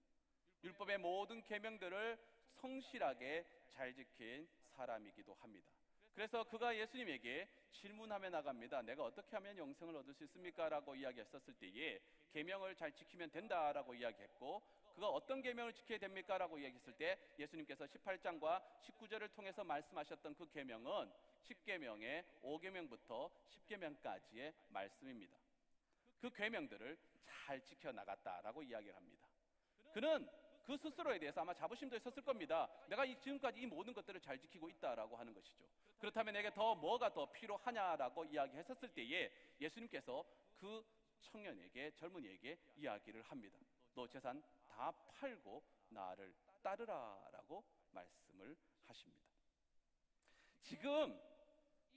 율법의 0.63 0.97
모든 0.97 1.41
계명들을 1.43 2.17
성실하게 2.55 3.45
잘 3.71 3.93
지킨 3.93 4.47
사람이기도 4.75 5.33
합니다. 5.35 5.71
그래서 6.13 6.43
그가 6.43 6.75
예수님에게 6.77 7.49
질문하며 7.71 8.29
나갑니다. 8.29 8.81
내가 8.83 9.03
어떻게 9.03 9.35
하면 9.35 9.57
영생을 9.57 9.95
얻을 9.95 10.13
수 10.13 10.23
있습니까? 10.25 10.69
라고 10.69 10.95
이야기했었을 10.95 11.55
때에 11.55 11.99
계명을 12.31 12.75
잘 12.75 12.91
지키면 12.91 13.31
된다라고 13.31 13.95
이야기했고 13.95 14.61
그가 14.93 15.09
어떤 15.09 15.41
계명을 15.41 15.73
지켜야 15.73 15.97
됩니까? 15.97 16.37
라고 16.37 16.59
이야기했을 16.59 16.93
때 16.93 17.17
예수님께서 17.39 17.85
18장과 17.85 18.61
19절을 18.83 19.33
통해서 19.33 19.63
말씀하셨던 19.63 20.35
그 20.35 20.49
계명은 20.51 21.11
10계명의 21.43 22.23
5계명부터 22.43 23.31
10계명까지의 23.49 24.53
말씀입니다. 24.69 25.42
그 26.23 26.29
계명들을 26.29 26.97
잘 27.25 27.61
지켜 27.65 27.91
나갔다라고 27.91 28.63
이야기를 28.63 28.95
합니다. 28.95 29.27
그는 29.91 30.25
그 30.63 30.77
스스로에 30.77 31.19
대해서 31.19 31.41
아마 31.41 31.53
자부심도 31.53 31.97
있었을 31.97 32.23
겁니다. 32.23 32.69
내가 32.87 33.05
지금까지 33.05 33.59
이 33.59 33.65
모든 33.65 33.93
것들을 33.93 34.21
잘 34.21 34.39
지키고 34.39 34.69
있다라고 34.69 35.17
하는 35.17 35.33
것이죠. 35.33 35.65
그렇다면 35.99 36.33
내게 36.33 36.49
더 36.53 36.75
뭐가 36.75 37.11
더 37.11 37.29
필요하냐라고 37.29 38.23
이야기했었을 38.23 38.87
때에 38.93 39.33
예수님께서 39.59 40.25
그 40.55 40.85
청년에게 41.19 41.91
젊은이에게 41.95 42.57
이야기를 42.77 43.21
합니다. 43.23 43.59
너 43.93 44.07
재산 44.07 44.41
다 44.65 44.93
팔고 45.09 45.61
나를 45.89 46.33
따르라라고 46.61 47.65
말씀을 47.91 48.55
하십니다. 48.87 49.27
지금 50.61 51.19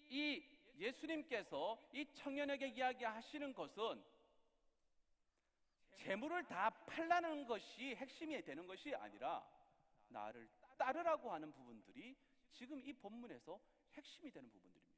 이 0.08 0.44
예수님께서 0.74 1.80
이 1.92 2.12
청년에게 2.12 2.66
이야기하시는 2.66 3.54
것은 3.54 4.15
재물을 5.96 6.44
다 6.44 6.70
팔라는 6.86 7.46
것이 7.46 7.94
핵심이 7.96 8.40
되는 8.42 8.66
것이 8.66 8.94
아니라 8.94 9.46
나를 10.08 10.48
따르라고 10.76 11.32
하는 11.32 11.52
부분들이 11.52 12.16
지금 12.52 12.80
이 12.80 12.92
본문에서 12.92 13.60
핵심이 13.94 14.30
되는 14.30 14.50
부분들입니다. 14.50 14.96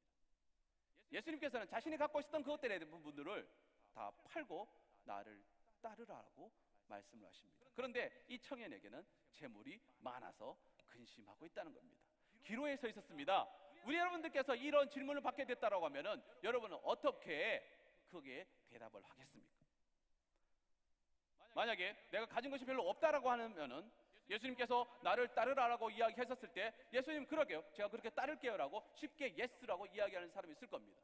예수님께서는 1.13 1.67
자신이 1.67 1.97
갖고 1.97 2.21
있었던 2.21 2.43
그것들에 2.43 2.79
대한 2.79 2.91
부분들을 2.91 3.49
다 3.95 4.11
팔고 4.25 4.69
나를 5.05 5.43
따르라고 5.81 6.53
말씀을 6.87 7.27
하십니다. 7.27 7.67
그런데 7.75 8.25
이 8.29 8.39
청년에게는 8.39 9.07
재물이 9.33 9.81
많아서 10.01 10.59
근심하고 10.87 11.47
있다는 11.47 11.73
겁니다. 11.73 12.03
기로에 12.43 12.77
서 12.77 12.89
있었습니다. 12.89 13.49
우리 13.85 13.97
여러분들께서 13.97 14.55
이런 14.55 14.89
질문을 14.89 15.23
받게 15.23 15.45
됐다고 15.45 15.85
하면은 15.87 16.23
여러분은 16.43 16.79
어떻게 16.83 17.63
거기에 18.11 18.47
대답을 18.69 19.03
하겠습니까? 19.03 19.68
만약에 21.59 21.97
내가 22.13 22.25
가진 22.27 22.53
것이 22.53 22.65
별로 22.65 22.89
없다라고 22.89 23.29
하면은 23.33 23.91
예수님께서 24.31 24.87
나를 25.03 25.35
따르라라고 25.35 25.91
이야기했었을 25.91 26.49
때 26.53 26.73
예수님 26.93 27.27
그러게요. 27.27 27.65
제가 27.75 27.89
그렇게 27.89 28.11
따를게요라고 28.11 28.93
쉽게 28.95 29.35
yes라고 29.37 29.87
이야기하는 29.87 30.31
사람이 30.31 30.53
있을 30.53 30.69
겁니다. 30.69 31.01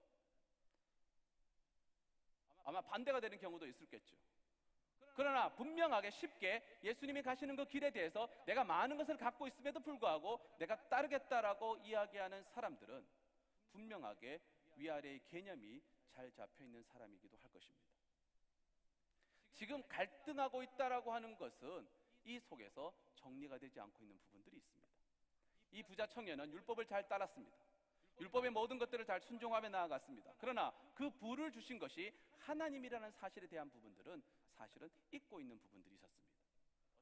아마 2.62 2.80
반대가 2.82 3.18
되는 3.18 3.37
경우도 3.37 3.66
있을겠죠. 3.66 4.14
그러나 5.16 5.49
분명하게 5.54 6.11
쉽게 6.11 6.62
예수님이 6.84 7.23
가시는 7.23 7.56
그 7.56 7.64
길에 7.64 7.90
대해서 7.90 8.28
내가 8.46 8.62
많은 8.62 8.96
것을 8.96 9.16
갖고 9.16 9.49
있음에도 9.49 9.80
불구하고 9.80 10.40
내가 10.58 10.76
따르겠다라고 10.88 11.78
이야기하는 11.78 12.44
사람들은 12.54 13.04
분명하게 13.73 14.40
위아래의 14.76 15.20
개념이 15.25 15.82
잘 16.14 16.30
잡혀 16.30 16.62
있는 16.62 16.84
사람이기도 16.84 17.38
할 17.38 17.50
것입니다. 17.50 17.93
지금 19.54 19.82
갈등하고 19.88 20.62
있다라고 20.62 21.12
하는 21.12 21.37
것은 21.37 21.88
이 22.25 22.38
속에서 22.40 22.92
정리가 23.16 23.58
되지 23.58 23.80
않고 23.80 24.02
있는 24.02 24.18
부분들이 24.18 24.56
있습니다. 24.56 24.88
이 25.73 25.82
부자 25.82 26.06
청년은 26.06 26.52
율법을 26.52 26.87
잘 26.87 27.08
따랐습니다. 27.08 27.56
율법의 28.20 28.50
모든 28.50 28.78
것들을 28.78 29.04
잘 29.04 29.20
순종하며 29.20 29.68
나아갔습니다. 29.70 30.34
그러나 30.38 30.73
그 30.94 31.11
부를 31.11 31.50
주신 31.50 31.78
것이 31.78 32.12
하나님이라는 32.38 33.11
사실에 33.12 33.46
대한 33.49 33.68
부분들은 33.70 34.23
사실은 34.56 34.88
잊고 35.11 35.40
있는 35.40 35.58
부분들이 35.58 35.94
있었습니다. 35.94 36.25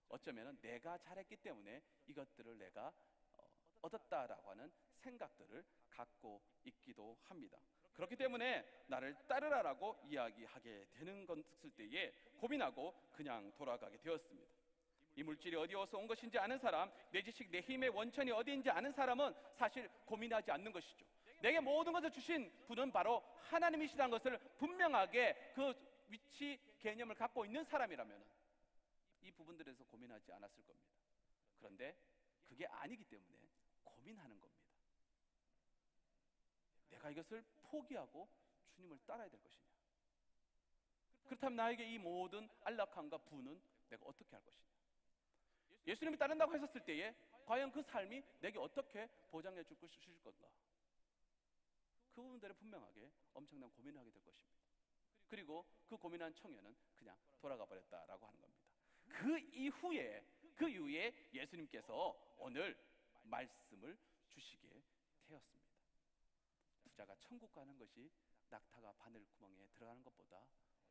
어쩌면 0.08 0.58
내가 0.60 0.98
잘했기 0.98 1.36
때문에 1.36 1.82
이것들을 2.06 2.58
내가 2.58 2.92
어, 3.32 3.50
얻었다라고 3.82 4.50
하는 4.50 4.72
생각들을 5.00 5.64
갖고 5.90 6.42
있기도 6.64 7.18
합니다. 7.24 7.58
그렇기 7.94 8.16
때문에 8.16 8.64
나를 8.86 9.14
따르라라고 9.28 10.00
이야기하게 10.04 10.86
되는 10.92 11.26
것을 11.26 11.44
때에 11.76 12.12
고민하고 12.38 12.94
그냥 13.12 13.52
돌아가게 13.56 13.98
되었습니다. 13.98 14.52
이 15.14 15.22
물질이 15.22 15.56
어디에서 15.56 15.98
온 15.98 16.06
것인지 16.06 16.38
아는 16.38 16.58
사람, 16.58 16.90
내 17.10 17.22
지식, 17.22 17.50
내 17.50 17.60
힘의 17.60 17.90
원천이 17.90 18.30
어디인지 18.30 18.70
아는 18.70 18.92
사람은 18.92 19.34
사실 19.54 19.88
고민하지 20.06 20.50
않는 20.50 20.72
것이죠. 20.72 21.04
내게 21.42 21.60
모든 21.60 21.92
것을 21.92 22.10
주신 22.10 22.50
분은 22.66 22.92
바로 22.92 23.22
하나님이시라는 23.50 24.10
것을 24.10 24.38
분명하게 24.56 25.52
그 25.54 25.74
위치 26.08 26.58
개념을 26.78 27.14
갖고 27.14 27.44
있는 27.44 27.64
사람이라면 27.64 28.24
이 29.22 29.30
부분들에서 29.32 29.84
고민하지 29.84 30.32
않았을 30.32 30.64
겁니다. 30.64 30.88
그런데 31.58 31.96
그게 32.48 32.66
아니기 32.66 33.04
때문에 33.04 33.28
고민하는 33.84 34.40
겁니다. 34.40 34.51
내가 37.02 37.10
이것을 37.10 37.44
포기하고 37.64 38.28
주님을 38.70 38.98
따라야 39.06 39.28
될 39.28 39.42
것이냐? 39.42 39.66
그렇다면 41.24 41.56
나에게 41.56 41.84
이 41.92 41.98
모든 41.98 42.48
안락함과 42.62 43.18
부는 43.18 43.60
내가 43.88 44.06
어떻게 44.06 44.30
할 44.30 44.44
것이냐? 44.44 44.72
예수님이 45.86 46.16
따른다고 46.16 46.54
했었을 46.54 46.84
때에 46.84 47.14
과연 47.44 47.72
그 47.72 47.82
삶이 47.82 48.22
내게 48.40 48.58
어떻게 48.58 49.08
보장해 49.30 49.64
줄 49.64 49.76
것일 49.78 50.22
건가? 50.22 50.48
그 52.14 52.22
부분들에 52.22 52.52
분명하게 52.54 53.10
엄청난 53.34 53.70
고민을 53.70 53.98
하게 53.98 54.10
될 54.12 54.22
것입니다. 54.22 54.52
그리고 55.28 55.66
그 55.88 55.96
고민한 55.96 56.32
청년은 56.34 56.76
그냥 56.96 57.16
돌아가 57.40 57.64
버렸다라고 57.64 58.26
하는 58.26 58.40
겁니다. 58.40 58.62
그 59.08 59.38
이후에 59.38 60.24
그 60.54 60.68
이후에 60.68 61.30
예수님께서 61.32 62.36
오늘 62.38 62.76
말씀을 63.24 63.98
주시게 64.28 64.82
되었습니다. 65.26 65.61
부자가 67.02 67.16
천국 67.20 67.52
가는 67.52 67.76
것이 67.76 68.10
낙타가 68.48 68.92
바늘 68.92 69.24
구멍에 69.26 69.66
들어가는 69.74 70.02
것보다 70.04 70.46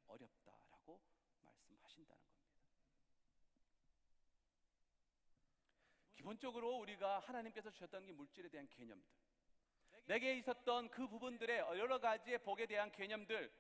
어렵다라고 0.08 1.00
말씀하신다는 1.42 2.22
겁니다. 2.22 2.52
기본적으로 6.16 6.78
우리가 6.80 7.20
하나님께서 7.20 7.72
주셨던 7.72 8.06
게 8.06 8.12
물질에 8.12 8.50
대한 8.50 8.68
개념들, 8.68 9.10
내게 10.06 10.36
있었던 10.36 10.90
그 10.90 11.08
부분들의 11.08 11.60
여러 11.60 12.00
가지의 12.00 12.40
복에 12.40 12.66
대한 12.66 12.92
개념들, 12.92 13.52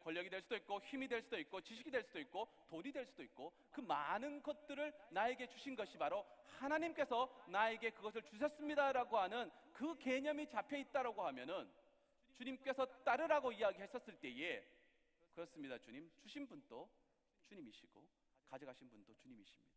권력이 0.00 0.30
될 0.30 0.42
수도 0.42 0.56
있고 0.56 0.80
힘이 0.80 1.08
될 1.08 1.22
수도 1.22 1.38
있고 1.38 1.60
지식이 1.60 1.90
될 1.90 2.02
수도 2.04 2.18
있고 2.20 2.48
돈이 2.68 2.90
될 2.90 3.06
수도 3.06 3.22
있고 3.22 3.52
그 3.70 3.80
많은 3.82 4.42
것들을 4.42 4.92
나에게 5.10 5.46
주신 5.48 5.76
것이 5.76 5.96
바로 5.98 6.26
하나님께서 6.58 7.30
나에게 7.48 7.90
그것을 7.90 8.22
주셨습니다라고 8.22 9.18
하는 9.18 9.50
그 9.72 9.96
개념이 9.98 10.48
잡혀 10.48 10.76
있다라고 10.76 11.22
하면은 11.26 11.70
주님께서 12.34 12.86
따르라고 13.04 13.52
이야기했었을 13.52 14.16
때에 14.20 14.64
그렇습니다 15.34 15.78
주님 15.78 16.10
주신 16.18 16.46
분도 16.46 16.90
주님이시고 17.44 18.06
가져가신 18.48 18.88
분도 18.90 19.14
주님이십니다 19.14 19.72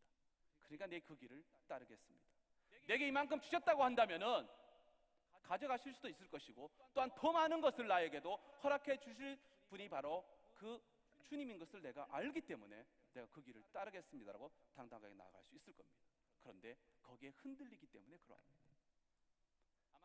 그러니까 0.62 0.86
내 0.86 1.00
그 1.00 1.16
길을 1.16 1.44
따르겠습니다 1.66 2.26
내게 2.86 3.08
이만큼 3.08 3.40
주셨다고 3.40 3.82
한다면은 3.82 4.48
가져가실 5.42 5.94
수도 5.94 6.08
있을 6.08 6.28
것이고 6.28 6.70
또한 6.92 7.10
더 7.16 7.32
많은 7.32 7.60
것을 7.60 7.86
나에게도 7.86 8.36
허락해 8.62 8.98
주실 8.98 9.38
분이 9.68 9.88
바로 9.88 10.24
그 10.54 10.80
주님인 11.22 11.58
것을 11.58 11.82
내가 11.82 12.06
알기 12.10 12.40
때문에 12.42 12.84
내가 13.12 13.26
그 13.28 13.42
길을 13.42 13.62
따르겠습니다라고 13.72 14.50
당당하게 14.74 15.14
나아갈 15.14 15.42
수 15.44 15.54
있을 15.56 15.72
겁니다. 15.74 16.00
그런데 16.42 16.76
거기에 17.02 17.30
흔들리기 17.30 17.86
때문에 17.86 18.18
그러합니다. 18.18 18.75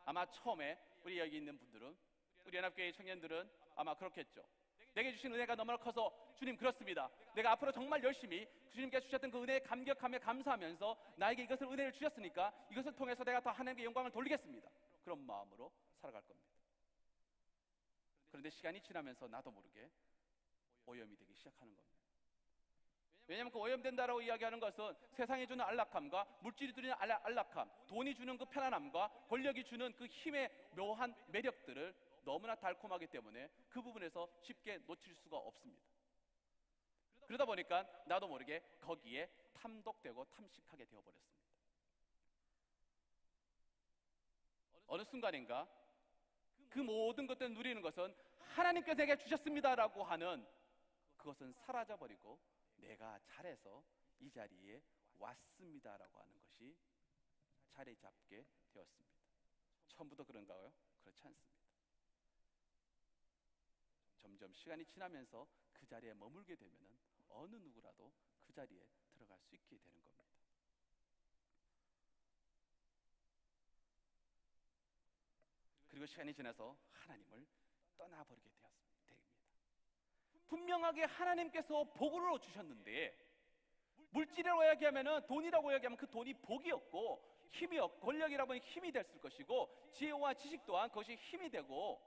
아마 0.04 0.26
처음에 0.30 0.78
우리 1.02 1.18
여기 1.18 1.36
있는 1.36 1.58
분들은 1.58 1.96
우리 2.44 2.56
연합교회 2.56 2.92
청년들은 2.92 3.50
아마 3.76 3.94
그렇겠죠. 3.94 4.44
내게 4.94 5.10
주신 5.12 5.32
은혜가 5.32 5.54
너무나 5.54 5.78
커서 5.78 6.12
주님 6.36 6.56
그렇습니다. 6.56 7.08
내가 7.34 7.52
앞으로 7.52 7.72
정말 7.72 8.02
열심히 8.02 8.46
주님께 8.72 9.00
주셨던 9.00 9.30
그 9.30 9.42
은혜에 9.42 9.60
감격하며 9.60 10.18
감사하면서 10.18 11.14
나에게 11.16 11.44
이것을 11.44 11.66
은혜를 11.66 11.92
주셨으니까 11.92 12.52
이것을 12.70 12.94
통해서 12.94 13.24
내가 13.24 13.40
더 13.40 13.50
하나님께 13.50 13.84
영광을 13.84 14.10
돌리겠습니다. 14.10 14.68
그런 15.02 15.24
마음으로 15.24 15.72
살아갈 16.00 16.22
겁니다. 16.22 16.52
그런데 18.30 18.50
시간이 18.50 18.80
지나면서 18.82 19.28
나도 19.28 19.50
모르게 19.50 19.90
오염이 20.86 21.16
되기 21.16 21.34
시작하는 21.34 21.74
겁니다. 21.74 21.98
왜냐하면 23.26 23.52
그 23.52 23.58
오염된다라고 23.58 24.20
이야기하는 24.20 24.58
것은 24.60 24.94
세상이 25.12 25.46
주는 25.46 25.64
안락함과 25.64 26.26
물질이 26.40 26.72
주는 26.72 26.92
안락함, 26.92 27.70
돈이 27.86 28.14
주는 28.14 28.36
그 28.36 28.44
편안함과 28.46 29.08
권력이 29.28 29.64
주는 29.64 29.92
그 29.94 30.06
힘의 30.06 30.50
묘한 30.74 31.14
매력들을 31.28 31.94
너무나 32.24 32.54
달콤하기 32.54 33.06
때문에 33.08 33.50
그 33.68 33.80
부분에서 33.80 34.28
쉽게 34.42 34.78
놓칠 34.86 35.14
수가 35.14 35.36
없습니다. 35.36 35.82
그러다 37.26 37.44
보니까 37.44 37.86
나도 38.06 38.28
모르게 38.28 38.62
거기에 38.80 39.30
탐독되고 39.54 40.24
탐식하게 40.24 40.84
되어버렸습니다. 40.86 41.32
어느 44.88 45.04
순간인가 45.04 45.66
그 46.68 46.80
모든 46.80 47.26
것들을 47.26 47.54
누리는 47.54 47.80
것은 47.80 48.14
하나님께서 48.38 48.96
내게 48.96 49.16
주셨습니다라고 49.16 50.04
하는 50.04 50.46
그것은 51.16 51.52
사라져버리고 51.52 52.38
내가 52.82 53.18
잘해서 53.24 53.84
이 54.18 54.30
자리에 54.30 54.82
왔습니다라고 55.18 56.20
하는 56.20 56.38
것이 56.40 56.76
자리 57.70 57.96
잡게 57.96 58.46
되었습니다. 58.72 59.12
처음부터 59.88 60.24
그런가요? 60.24 60.72
그렇지 61.00 61.24
않습니다. 61.26 61.62
점점 64.18 64.52
시간이 64.52 64.84
지나면서 64.86 65.48
그 65.72 65.86
자리에 65.86 66.14
머물게 66.14 66.56
되면 66.56 66.98
어느 67.28 67.56
누구라도 67.56 68.12
그 68.44 68.52
자리에 68.52 68.88
들어갈 69.14 69.38
수 69.40 69.54
있게 69.54 69.78
되는 69.78 70.02
겁니다. 70.02 70.24
그리고 75.88 76.06
시간이 76.06 76.32
지나서 76.34 76.76
하나님을 76.92 77.46
떠나버리게 77.96 78.50
되었습니다. 78.50 78.91
분명하게 80.52 81.04
하나님께서 81.04 81.84
복으로 81.94 82.38
주셨는데 82.38 83.16
물질이라고 84.10 84.64
이야기하면 84.64 85.26
돈이라고 85.26 85.70
이야기하면 85.70 85.96
그 85.96 86.06
돈이 86.10 86.34
복이었고 86.34 87.32
힘이었고 87.52 88.00
권력이라고 88.00 88.52
하면 88.52 88.62
힘이 88.62 88.92
됐을 88.92 89.18
것이고 89.18 89.74
지혜와 89.94 90.34
지식 90.34 90.66
또한 90.66 90.90
그것이 90.90 91.14
힘이 91.14 91.48
되고 91.48 92.02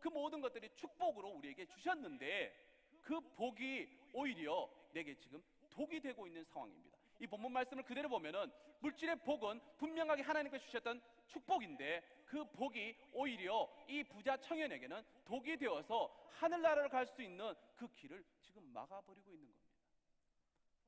그 0.00 0.08
모든 0.08 0.40
것들이 0.40 0.70
축복으로 0.74 1.28
우리에게 1.28 1.66
주셨는데 1.66 2.54
그 3.02 3.20
복이 3.36 3.88
오히려 4.14 4.70
내게 4.92 5.14
지금 5.14 5.42
독이 5.68 6.00
되고 6.00 6.26
있는 6.26 6.44
상황입니다. 6.44 6.96
이 7.18 7.26
본문 7.26 7.52
말씀을 7.52 7.82
그대로 7.82 8.08
보면은 8.08 8.50
물질의 8.80 9.16
복은 9.16 9.60
분명하게 9.76 10.22
하나님께 10.22 10.58
주셨던 10.60 11.02
축복인데 11.26 12.21
그 12.32 12.42
복이 12.44 12.96
오히려 13.12 13.68
이 13.86 14.02
부자 14.04 14.38
청년에게는 14.38 15.04
독이 15.26 15.54
되어서 15.58 16.10
하늘나라를 16.30 16.88
갈수 16.88 17.20
있는 17.20 17.54
그 17.76 17.86
길을 17.88 18.24
지금 18.40 18.72
막아버리고 18.72 19.34
있는 19.34 19.52
겁니다. 19.52 19.68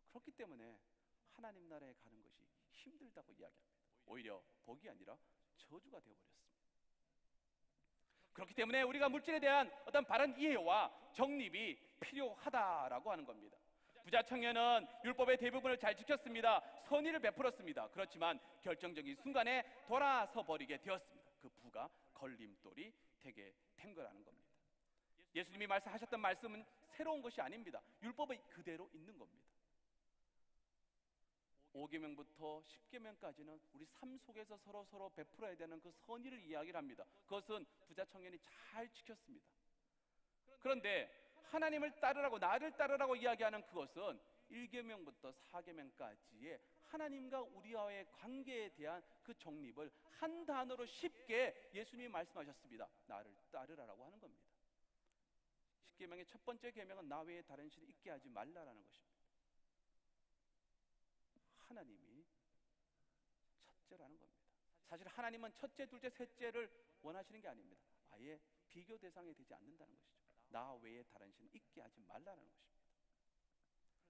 그렇기 0.08 0.30
때문에 0.30 0.78
하나님 1.32 1.68
나라에 1.68 1.92
가는 2.02 2.22
것이 2.22 2.46
힘들다고 2.70 3.30
이야기합니다. 3.32 3.62
오히려 4.06 4.42
복이 4.64 4.88
아니라 4.88 5.18
저주가 5.58 6.00
되어버렸습니다. 6.00 6.44
그렇기 8.32 8.54
때문에 8.54 8.80
우리가 8.80 9.10
물질에 9.10 9.38
대한 9.38 9.70
어떤 9.84 10.02
바른 10.06 10.34
이해와 10.38 10.90
정립이 11.12 11.76
필요하다라고 12.00 13.12
하는 13.12 13.26
겁니다. 13.26 13.58
부자 14.02 14.22
청년은 14.22 14.86
율법의 15.04 15.36
대부분을 15.36 15.76
잘 15.76 15.94
지켰습니다. 15.94 16.62
선의를 16.84 17.20
베풀었습니다. 17.20 17.88
그렇지만 17.88 18.40
결정적인 18.62 19.14
순간에 19.16 19.62
돌아서 19.86 20.42
버리게 20.42 20.78
되었습니다. 20.78 21.23
그 21.44 21.50
부가 21.60 21.90
걸림돌이 22.14 22.90
되게 23.20 23.54
된 23.76 23.92
거라는 23.92 24.24
겁니다. 24.24 24.48
예수님이 25.34 25.66
말씀하셨던 25.66 26.18
말씀은 26.18 26.64
새로운 26.96 27.20
것이 27.20 27.38
아닙니다. 27.38 27.82
율법이 28.02 28.38
그대로 28.48 28.88
있는 28.94 29.18
겁니다. 29.18 29.44
5계명부터 31.74 32.62
10계명까지는 32.64 33.60
우리 33.74 33.84
삶 33.84 34.16
속에서 34.16 34.56
서로 34.56 34.84
서로 34.84 35.10
베풀어야 35.10 35.54
되는 35.54 35.78
그 35.82 35.92
선의를 36.06 36.42
이야기를 36.44 36.78
합니다. 36.78 37.04
그것은 37.24 37.66
부자 37.86 38.06
청년이 38.06 38.38
잘 38.38 38.88
지켰습니다. 38.94 39.46
그런데 40.60 41.10
하나님을 41.50 42.00
따르라고 42.00 42.38
나를 42.38 42.72
따르라고 42.72 43.16
이야기하는 43.16 43.66
그것은 43.66 44.18
1계명부터 44.50 45.34
4계명까지의 45.52 46.58
하나님과 46.94 47.42
우리와의 47.42 48.06
관계에 48.12 48.68
대한 48.70 49.02
그 49.22 49.36
정립을 49.36 49.90
한 50.10 50.46
단어로 50.46 50.86
쉽게 50.86 51.70
예수님이 51.74 52.08
말씀하셨습니다. 52.08 52.88
나를 53.06 53.34
따르라라고 53.50 54.04
하는 54.04 54.20
겁니다. 54.20 54.44
10계명의 55.98 56.26
첫 56.28 56.44
번째 56.44 56.70
계명은 56.70 57.08
나 57.08 57.20
외에 57.22 57.42
다른 57.42 57.68
신을 57.68 57.88
있게 57.90 58.10
하지 58.10 58.28
말라라는 58.28 58.82
것입니다. 58.84 59.14
하나님이 61.58 62.24
첫째라는 63.64 64.18
겁니다. 64.18 64.44
사실 64.86 65.08
하나님은 65.08 65.52
첫째, 65.56 65.86
둘째, 65.86 66.10
셋째를 66.10 66.70
원하시는 67.02 67.40
게 67.40 67.48
아닙니다. 67.48 67.82
아예 68.10 68.38
비교 68.68 68.96
대상이 68.96 69.34
되지 69.34 69.52
않는다는 69.54 69.96
것이죠. 69.96 70.14
나 70.50 70.74
외에 70.74 71.02
다른 71.04 71.32
신 71.32 71.48
있게 71.52 71.80
하지 71.80 72.00
말라는 72.02 72.44
것입니다. 72.44 72.83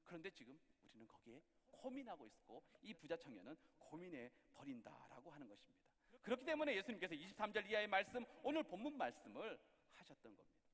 그런데 0.05 0.31
지금 0.31 0.59
우리는 0.85 1.07
거기에 1.09 1.43
고민하고 1.71 2.27
있고 2.27 2.63
이 2.83 2.95
부자 2.95 3.17
청년은 3.17 3.57
고민해 3.79 4.31
버린다라고 4.55 5.31
하는 5.31 5.49
것입니다. 5.49 5.85
그렇기 6.23 6.45
때문에 6.45 6.75
예수님께서 6.77 7.15
23절 7.15 7.69
이하의 7.71 7.87
말씀 7.87 8.25
오늘 8.43 8.63
본문 8.63 8.97
말씀을 8.97 9.59
하셨던 9.93 10.35
겁니다. 10.35 10.65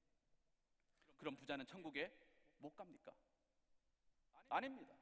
그럼 1.16 1.36
부자는 1.36 1.66
천국에 1.66 2.12
못 2.58 2.74
갑니까? 2.76 3.12
아닙니다. 4.48 4.94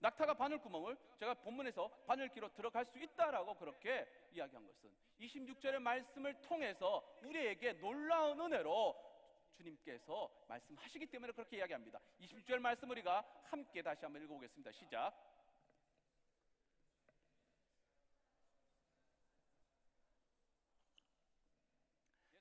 낙타가 0.00 0.34
바늘구멍을 0.34 0.96
제가 1.16 1.34
본문에서 1.34 1.88
바늘기로 2.06 2.52
들어갈 2.54 2.84
수 2.84 2.98
있다라고 2.98 3.54
그렇게 3.54 4.06
이야기한 4.32 4.66
것은 4.66 4.90
26절의 5.20 5.78
말씀을 5.78 6.40
통해서 6.42 7.18
우리에게 7.22 7.74
놀라운 7.74 8.40
은혜로 8.40 9.11
주님께서 9.52 10.30
말씀하시기 10.48 11.06
때문에 11.06 11.32
그렇게 11.32 11.58
이야기합니다. 11.58 12.00
26절 12.20 12.58
말씀 12.58 12.90
우리가 12.90 13.24
함께 13.44 13.82
다시 13.82 14.04
한번 14.04 14.22
읽어보겠습니다. 14.22 14.72
시작. 14.72 15.12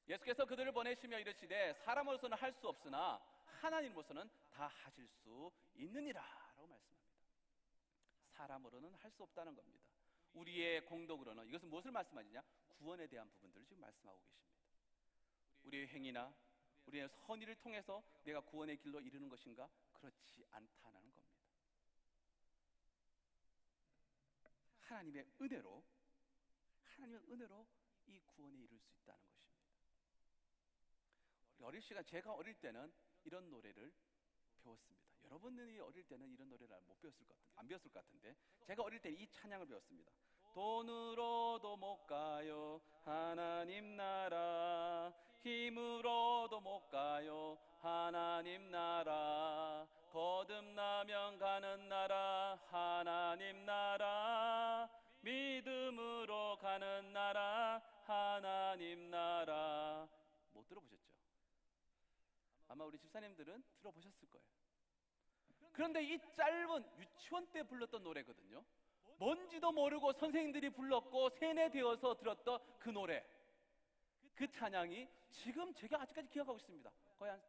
예수께서 0.08 0.46
그들을 0.46 0.72
보내시며 0.74 1.20
이르시되 1.20 1.74
사람으로서는 1.86 2.38
할 2.38 2.52
수 2.52 2.68
없으나 2.68 3.22
하나님으로서는 3.46 4.30
다 4.50 4.68
하실 4.68 5.08
수 5.08 5.52
있느니라라고 5.76 6.68
말씀합니다. 6.68 7.22
사람으로는 8.34 8.94
할 8.96 9.12
수 9.12 9.24
없다는 9.24 9.56
겁니다. 9.56 9.86
우리의 10.34 10.86
공덕으로는 10.86 11.48
이것은 11.48 11.70
무엇을 11.70 11.92
말씀하느냐? 11.92 12.44
구원에 12.78 13.08
대한 13.08 13.30
부분들을 13.32 13.66
지금 13.66 13.82
말씀하고 13.82 14.20
계십니다. 14.20 14.52
우리의 15.64 15.88
행위나 15.88 16.34
우리의 16.86 17.10
선의를 17.10 17.56
통해서 17.56 18.04
내가 18.24 18.42
구원의 18.42 18.78
길로 18.78 19.00
이르는 19.00 19.30
것인가? 19.30 19.70
그렇지 19.94 20.46
않다는 20.52 21.02
겁니다. 21.14 21.22
하나님의 24.80 25.26
은혜로 25.40 25.84
하나님의 26.84 27.22
은혜로 27.30 27.68
이 28.08 28.20
구원에 28.20 28.58
이룰 28.58 28.80
수 28.80 28.92
있다는 28.94 29.22
것입니다. 29.24 29.52
어릴 31.62 31.82
시간 31.82 32.04
제가 32.06 32.34
어릴 32.34 32.56
때는 32.56 32.92
이런 33.24 33.50
노래를 33.50 33.92
배웠습니다. 34.64 35.02
여러분들이 35.24 35.80
어릴 35.80 36.04
때는 36.04 36.30
이런 36.32 36.50
노래를 36.50 36.76
못 36.88 37.00
배웠을 37.00 37.26
것 37.26 37.36
같은, 37.38 37.52
안 37.56 37.68
배웠을 37.68 37.90
것 37.92 38.04
같은데 38.04 38.36
제가 38.66 38.84
어릴 38.84 39.00
때이 39.00 39.28
찬양을 39.32 39.68
배웠습니다. 39.68 40.12
돈으로도 40.54 41.78
못 41.78 42.06
가요 42.06 42.82
하나님 43.04 43.96
나라 43.96 45.14
힘으로도 45.44 46.60
못 46.60 46.88
가요 46.90 47.58
하나님 47.82 48.70
나라 48.70 49.88
거듭나면 50.12 51.38
가는 51.38 51.90
나라 51.90 52.60
하나님 52.70 53.66
나라 53.66 54.90
믿음으로 55.22 56.58
가는 56.58 57.14
나라 57.14 57.82
하나님 58.04 59.10
나라 59.10 60.08
못 60.52 60.68
들어보셨죠? 60.68 61.02
아마 62.68 62.86
우리 62.86 62.98
집사님들은 62.98 63.64
들어보셨을 63.80 64.30
거예요. 64.30 64.46
그런데 65.72 66.04
이 66.04 66.20
짧은 66.34 66.86
유치원 66.98 67.52
때 67.52 67.64
불렀던 67.64 68.04
노래거든요. 68.04 68.64
뭔지도 69.18 69.72
모르고 69.72 70.14
선생님들이 70.14 70.72
불렀고 70.72 71.30
세뇌되어서 71.30 72.16
들었던 72.18 72.60
그 72.80 72.90
노래. 72.90 73.24
그 74.42 74.50
찬양이 74.50 75.08
지금 75.30 75.72
제가 75.76 76.02
아직까지 76.02 76.28
기억하고 76.30 76.58
있습니다. 76.58 76.92
거의 77.20 77.30
한 77.30 77.40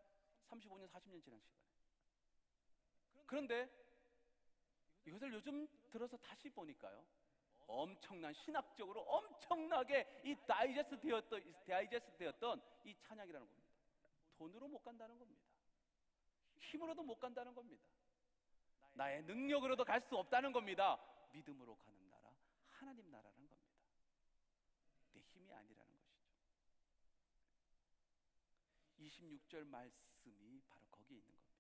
35년, 0.51 0.87
40년 0.91 1.25
지난 1.25 1.41
시간에. 1.41 1.63
그런데 3.25 3.67
이것을 5.07 5.33
요즘 5.33 5.67
들어서 5.91 6.19
다시 6.19 6.51
보니까요. 6.51 7.03
엄청난 7.67 8.35
신학적으로 8.35 9.01
엄청나게 9.01 10.21
이 10.23 10.37
다이제스트 10.47 11.01
되었던 11.01 11.55
다이제스트 11.67 12.15
되었던 12.19 12.61
이 12.85 12.95
찬양이라는 12.95 13.47
겁니다. 13.47 13.71
돈으로 14.37 14.69
못 14.69 14.83
간다는 14.83 15.19
겁니다. 15.19 15.43
힘으로도 16.59 17.03
못 17.05 17.19
간다는 17.19 17.55
겁니다. 17.55 17.83
나의 18.93 19.23
능력으로도 19.23 19.83
갈 19.87 20.03
수 20.03 20.15
없다는 20.19 20.53
겁니다. 20.53 21.03
믿음으로 21.33 21.75
가는 21.75 22.11
나라, 22.11 22.31
하나님 22.69 23.11
나라라는 23.11 23.49
겁니다. 23.49 23.73
내 25.15 25.21
힘이 25.21 25.55
아니라는 25.55 25.97
것이죠. 25.97 26.13
26절 29.03 29.65
말씀이 29.67 30.63
바로 30.69 30.87
거기에 30.91 31.19
있는 31.19 31.31
겁니다. 31.33 31.53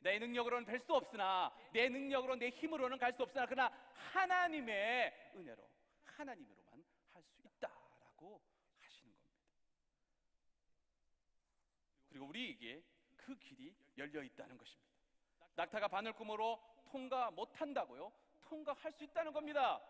내 0.00 0.18
능력으로는 0.18 0.64
될 0.64 0.80
수 0.80 0.94
없으나 0.94 1.52
내 1.72 1.88
능력으로 1.88 2.36
내 2.36 2.50
힘으로는 2.50 2.98
갈 2.98 3.12
수 3.12 3.22
없으나 3.22 3.46
그러나 3.46 3.70
하나님의 4.12 5.32
은혜로 5.34 5.70
하나님으로만 6.04 6.84
할 7.12 7.22
수 7.22 7.42
있다라고 7.42 8.40
하시는 8.78 9.12
겁니다. 9.14 9.46
그리고 12.08 12.26
우리에게 12.26 12.82
그 13.16 13.36
길이 13.38 13.74
열려 13.96 14.22
있다는 14.22 14.56
것입니다. 14.56 14.90
낙타가 15.56 15.88
바늘꿈으로 15.88 16.62
통과 16.90 17.30
못 17.30 17.60
한다고요? 17.60 18.12
통과할 18.42 18.92
수 18.92 19.04
있다는 19.04 19.32
겁니다. 19.32 19.80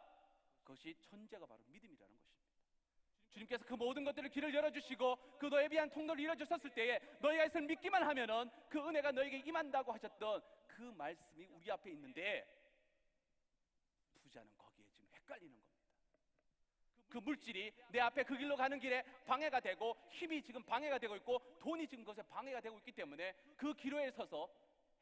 그것이 0.62 0.94
천재가 1.00 1.46
바로 1.46 1.62
것입니다. 1.70 1.99
주님께서 3.30 3.64
그 3.64 3.74
모든 3.74 4.04
것들을 4.04 4.28
길을 4.30 4.54
열어주시고 4.54 5.38
그 5.38 5.46
너에 5.46 5.68
비한 5.68 5.88
통로를 5.90 6.22
이뤄주셨을 6.22 6.70
때에 6.70 6.98
너희가 7.20 7.44
이것을 7.44 7.62
믿기만 7.62 8.02
하면은 8.02 8.50
그 8.68 8.78
은혜가 8.78 9.12
너에게 9.12 9.38
임한다고 9.38 9.92
하셨던 9.92 10.42
그 10.66 10.82
말씀이 10.82 11.46
우리 11.46 11.70
앞에 11.70 11.90
있는데 11.90 12.46
부자는 14.22 14.50
거기에 14.56 14.86
지금 14.92 15.08
헷갈리는 15.12 15.54
겁니다. 15.54 15.70
그 17.08 17.18
물질이 17.18 17.72
내 17.90 18.00
앞에 18.00 18.22
그 18.22 18.36
길로 18.36 18.56
가는 18.56 18.78
길에 18.78 19.02
방해가 19.26 19.60
되고 19.60 19.96
힘이 20.10 20.42
지금 20.42 20.62
방해가 20.62 20.98
되고 20.98 21.16
있고 21.16 21.40
돈이 21.60 21.86
지금 21.88 22.04
그것에 22.04 22.22
방해가 22.22 22.60
되고 22.60 22.78
있기 22.78 22.92
때문에 22.92 23.34
그 23.56 23.74
기로에 23.74 24.10
서서 24.12 24.48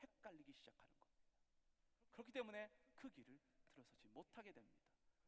헷갈리기 0.02 0.52
시작하는 0.52 0.88
겁니다. 0.98 1.18
그렇기 2.12 2.32
때문에 2.32 2.70
그 2.96 3.10
길을 3.10 3.38
들어서지 3.74 4.08
못하게 4.08 4.52
됩니다. 4.52 4.76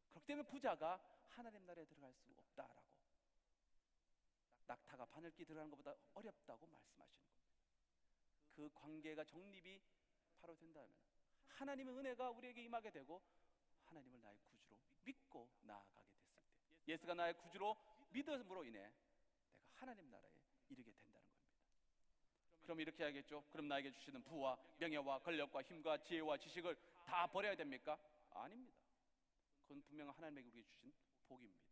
그렇기 0.09 0.27
때문에 0.27 0.47
부자가 0.47 0.99
하나님 1.29 1.65
나라에 1.65 1.85
들어갈 1.85 2.13
수 2.13 2.31
없다라고 2.35 2.90
낙타가 4.67 5.05
바늘기 5.05 5.45
들어가는 5.45 5.69
것보다 5.71 5.95
어렵다고 6.13 6.67
말씀하시는 6.67 7.25
겁니다. 7.25 7.51
그 8.53 8.69
관계가 8.73 9.23
정립이 9.25 9.81
바로 10.39 10.55
된다면 10.55 10.89
하나님의 11.47 11.95
은혜가 11.97 12.31
우리에게 12.31 12.63
임하게 12.63 12.91
되고 12.91 13.21
하나님을 13.85 14.21
나의 14.21 14.39
구주로 14.49 14.77
믿고 15.03 15.49
나아가게 15.61 16.09
됐을 16.13 16.83
때 16.85 16.91
예수가 16.91 17.13
나의 17.13 17.37
구주로 17.37 17.75
믿음으로 18.11 18.63
인해 18.65 18.79
내가 18.79 18.95
하나님 19.75 20.09
나라에 20.09 20.31
이르게 20.69 20.91
된다는 20.91 21.27
겁니다. 21.27 21.51
그럼 22.61 22.79
이렇게 22.79 23.03
해야겠죠? 23.03 23.43
그럼 23.51 23.67
나에게 23.67 23.91
주시는 23.91 24.23
부와 24.23 24.57
명예와 24.77 25.19
권력과 25.19 25.63
힘과 25.63 26.03
지혜와 26.03 26.37
지식을 26.37 26.77
다 27.05 27.27
버려야 27.27 27.55
됩니까? 27.55 27.99
아닙니다. 28.31 28.79
그건 29.63 29.81
분명 29.83 30.09
하나님에게 30.09 30.47
우리에게 30.49 30.69
주신 30.69 30.93
복입니다. 31.27 31.70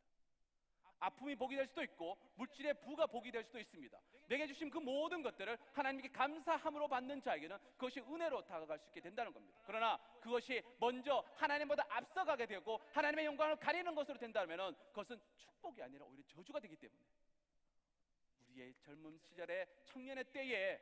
아픔이 0.99 1.35
복이 1.35 1.55
될 1.55 1.67
수도 1.67 1.83
있고 1.83 2.17
물질의 2.35 2.79
부가 2.81 3.07
복이 3.07 3.31
될 3.31 3.43
수도 3.43 3.59
있습니다. 3.59 3.99
내게 4.27 4.47
주신 4.47 4.69
그 4.69 4.77
모든 4.77 5.21
것들을 5.21 5.57
하나님께 5.73 6.09
감사함으로 6.09 6.87
받는 6.87 7.21
자에게는 7.21 7.57
그것이 7.73 7.99
은혜로 8.01 8.45
다가갈 8.45 8.79
수 8.79 8.87
있게 8.89 9.01
된다는 9.01 9.33
겁니다. 9.33 9.59
그러나 9.65 9.97
그것이 10.21 10.61
먼저 10.79 11.23
하나님보다 11.35 11.85
앞서가게 11.89 12.45
되고 12.45 12.79
하나님의 12.91 13.25
영광을 13.25 13.55
가리는 13.55 13.93
것으로 13.95 14.17
된다면 14.17 14.75
그것은 14.89 15.19
축복이 15.35 15.81
아니라 15.81 16.05
오히려 16.05 16.23
저주가 16.27 16.59
되기 16.59 16.75
때문에 16.75 17.01
우리의 18.49 18.73
젊은 18.75 19.17
시절의 19.17 19.67
청년의 19.85 20.25
때에 20.31 20.79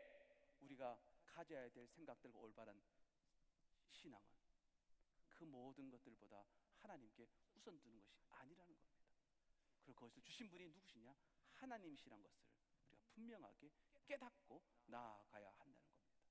우리가 0.62 0.98
가져야 1.26 1.70
될 1.70 1.88
생각들과 1.88 2.40
올바른 2.40 2.74
신앙은 3.92 4.26
그 5.30 5.44
모든 5.44 5.90
것들보다 5.90 6.44
하나님께 6.80 7.28
우선 7.56 7.80
두는 7.80 8.02
것이 8.02 8.18
아니라는 8.32 8.76
겁니다. 8.76 8.87
그리고 9.88 10.02
그것을 10.02 10.22
주신 10.22 10.50
분이 10.50 10.68
누구시냐? 10.68 11.16
하나님이시란 11.54 12.22
것을 12.22 12.44
우리가 12.90 13.06
분명하게 13.14 13.72
깨닫고 14.06 14.62
나아가야 14.88 15.50
한다는 15.50 15.96
겁니다. 15.96 16.28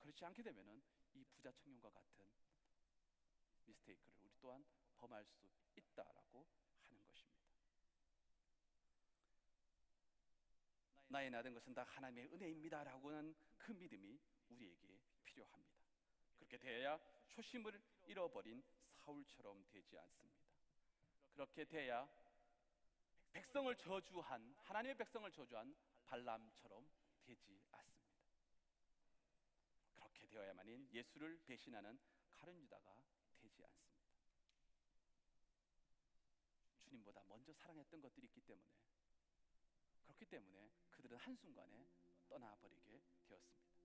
그렇지 0.00 0.24
않게 0.24 0.42
되면은 0.42 0.82
이 1.14 1.24
부자 1.26 1.52
청년과 1.52 1.90
같은 1.90 2.26
미스테이크를 3.66 4.16
우리 4.20 4.32
또한 4.40 4.66
범할 4.96 5.24
수 5.26 5.48
있다라고 5.76 6.44
하는 6.88 7.04
것입니다. 7.04 7.46
나의 11.06 11.30
나된 11.30 11.54
것은 11.54 11.72
다 11.72 11.84
하나님의 11.84 12.32
은혜입니다라고는 12.32 13.36
그 13.58 13.70
믿음이 13.70 14.18
우리에게 14.48 14.98
필요합니다. 15.24 15.78
그렇게 16.34 16.58
되어야 16.58 16.98
초심을 17.28 17.80
잃어버린 18.06 18.64
사울처럼 18.96 19.64
되지 19.70 19.96
않습니다. 19.96 20.37
그렇게 21.38 21.64
돼야 21.64 22.10
백성을 23.30 23.72
저주한 23.76 24.56
하나님의 24.58 24.96
백성을 24.96 25.30
저주한 25.30 25.72
발람처럼 26.06 26.90
되지 27.22 27.62
않습니다. 27.70 28.18
그렇게 29.94 30.26
되어야만인 30.26 30.88
예수를 30.92 31.40
배신하는 31.46 31.96
가룟 32.32 32.60
유다가 32.60 32.92
되지 33.38 33.62
않습니다. 33.62 34.02
주님보다 36.82 37.22
먼저 37.28 37.52
사랑했던 37.52 38.00
것들이 38.00 38.26
있기 38.26 38.40
때문에 38.40 38.66
그렇기 40.06 40.24
때문에 40.24 40.72
그들은 40.90 41.18
한순간에 41.18 41.86
떠나버리게 42.28 43.00
되었습니다. 43.28 43.78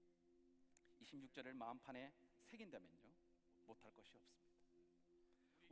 26절을 1.02 1.54
마음판에 1.54 2.12
새긴다면요 2.46 3.14
못할 3.68 3.92
것이 3.92 4.18
없습니다. 4.18 4.53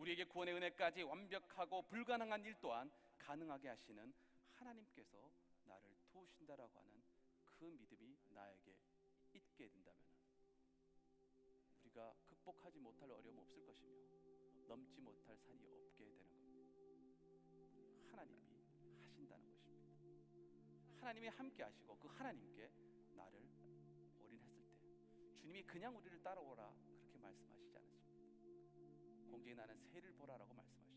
우리에게 0.02 0.24
구원의 0.24 0.56
은혜까지 0.56 1.04
완벽하고 1.04 1.84
불가능한 1.84 2.44
일 2.44 2.56
또한 2.60 2.92
가능하게 3.20 3.68
하시는 3.70 4.12
하나님께서 4.56 5.32
나를 5.66 5.96
도우신다라고 6.12 6.80
하는 6.80 7.04
그 7.46 7.66
믿음이 7.66 8.18
나에게 8.30 8.76
있게 9.34 9.70
된다면 9.70 10.02
우리가 11.84 12.16
극복하지 12.26 12.80
못할 12.80 13.12
어려움 13.12 13.38
없을 13.38 13.64
것이며 13.64 13.92
넘지 14.68 15.02
못할 15.02 15.38
산이 15.38 15.64
없게 15.64 16.04
되는 16.04 16.18
겁니다. 16.18 16.50
하나님이 18.10 18.42
하신다는 19.06 19.52
것입니다. 19.52 19.92
하나님이 21.00 21.28
함께 21.28 21.62
하시고 21.62 21.96
그 22.00 22.08
하나님께 22.08 22.72
나를 23.14 23.40
올인했을 24.20 24.64
때 24.64 25.36
주님이 25.36 25.62
그냥 25.64 25.96
우리를 25.96 26.24
따라오라 26.24 26.74
그렇게 27.12 27.24
않으십니다. 27.24 27.71
공중에 29.32 29.56
나는 29.56 29.76
새를 29.91 30.13
보라라고 30.13 30.54
말씀하십니다. 30.54 30.91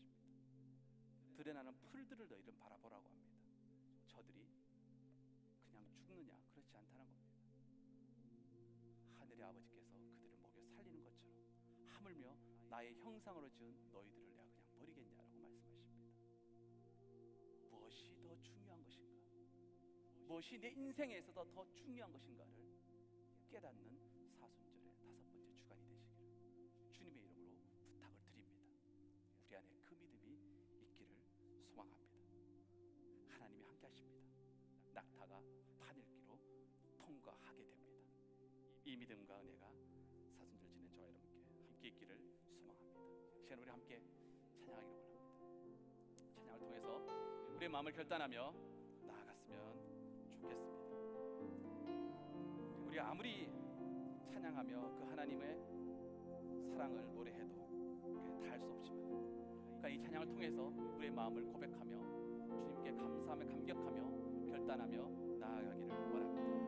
들에 1.37 1.53
나는 1.53 1.73
풀들을 1.81 2.27
너희는 2.27 2.55
바라보라고 2.57 3.07
합니다. 3.07 3.33
저들이 4.07 4.45
그렇지 6.55 6.77
않다는 6.77 7.05
겁니다. 7.05 7.35
하늘의 9.19 9.43
아버지께서 9.43 9.91
그들을 9.91 10.37
먹여 10.39 10.61
살리는 10.75 11.03
것처럼 11.03 11.35
하물며 11.87 12.37
나의 12.69 12.95
형상으로 12.95 13.49
지은 13.49 13.91
너희들을 13.91 14.25
내가 14.27 14.43
그냥 14.43 14.65
버리겠냐라고 14.79 15.27
말씀하십니다. 15.37 16.05
무엇이 17.71 18.15
더 18.21 18.41
중요한 18.41 18.83
것인가? 18.83 19.15
무엇이 20.27 20.57
내 20.57 20.69
인생에서도 20.69 21.51
더 21.51 21.65
중요한 21.73 22.11
것인가를 22.13 22.53
깨닫는 23.49 24.04
소망합니다. 31.75 32.15
하나님이 33.27 33.63
함께 33.65 33.85
하십니다. 33.87 34.23
낙타가 34.93 35.41
바늘기로 35.79 36.39
통과하게 36.97 37.65
됩니다. 37.67 37.99
이 38.85 38.95
믿음과 38.95 39.41
은혜가 39.41 39.67
사순절 40.37 40.69
지낸 40.71 40.89
저와 40.89 41.07
여러분께 41.09 41.43
함께 41.67 41.87
있기를 41.89 42.17
소망합니다. 42.61 43.01
시간 43.41 43.59
우리 43.59 43.69
함께 43.69 44.01
찬양하기를 44.65 45.03
원합니다. 45.03 46.31
찬양을 46.35 46.59
통해서 46.59 47.05
우리의 47.55 47.69
마음을 47.69 47.91
결단하며 47.91 48.53
나아갔으면 49.03 50.37
좋겠습니다. 50.39 50.85
우리 52.87 52.99
아무리 52.99 53.51
찬양하며 54.31 54.95
그 54.97 55.03
하나님의 55.03 55.57
사랑을 56.71 57.13
노래해도 57.13 57.54
그러니까 59.85 59.89
이 59.89 59.99
찬양을 59.99 60.27
통해서 60.27 60.73
우리의 60.97 61.11
마음을 61.11 61.43
고백하며 61.43 61.95
주님께 62.55 62.91
감사하며 62.93 63.45
감격하며 63.45 64.49
결단하며 64.49 65.09
나아가기를 65.39 65.95
원합니다. 66.11 66.34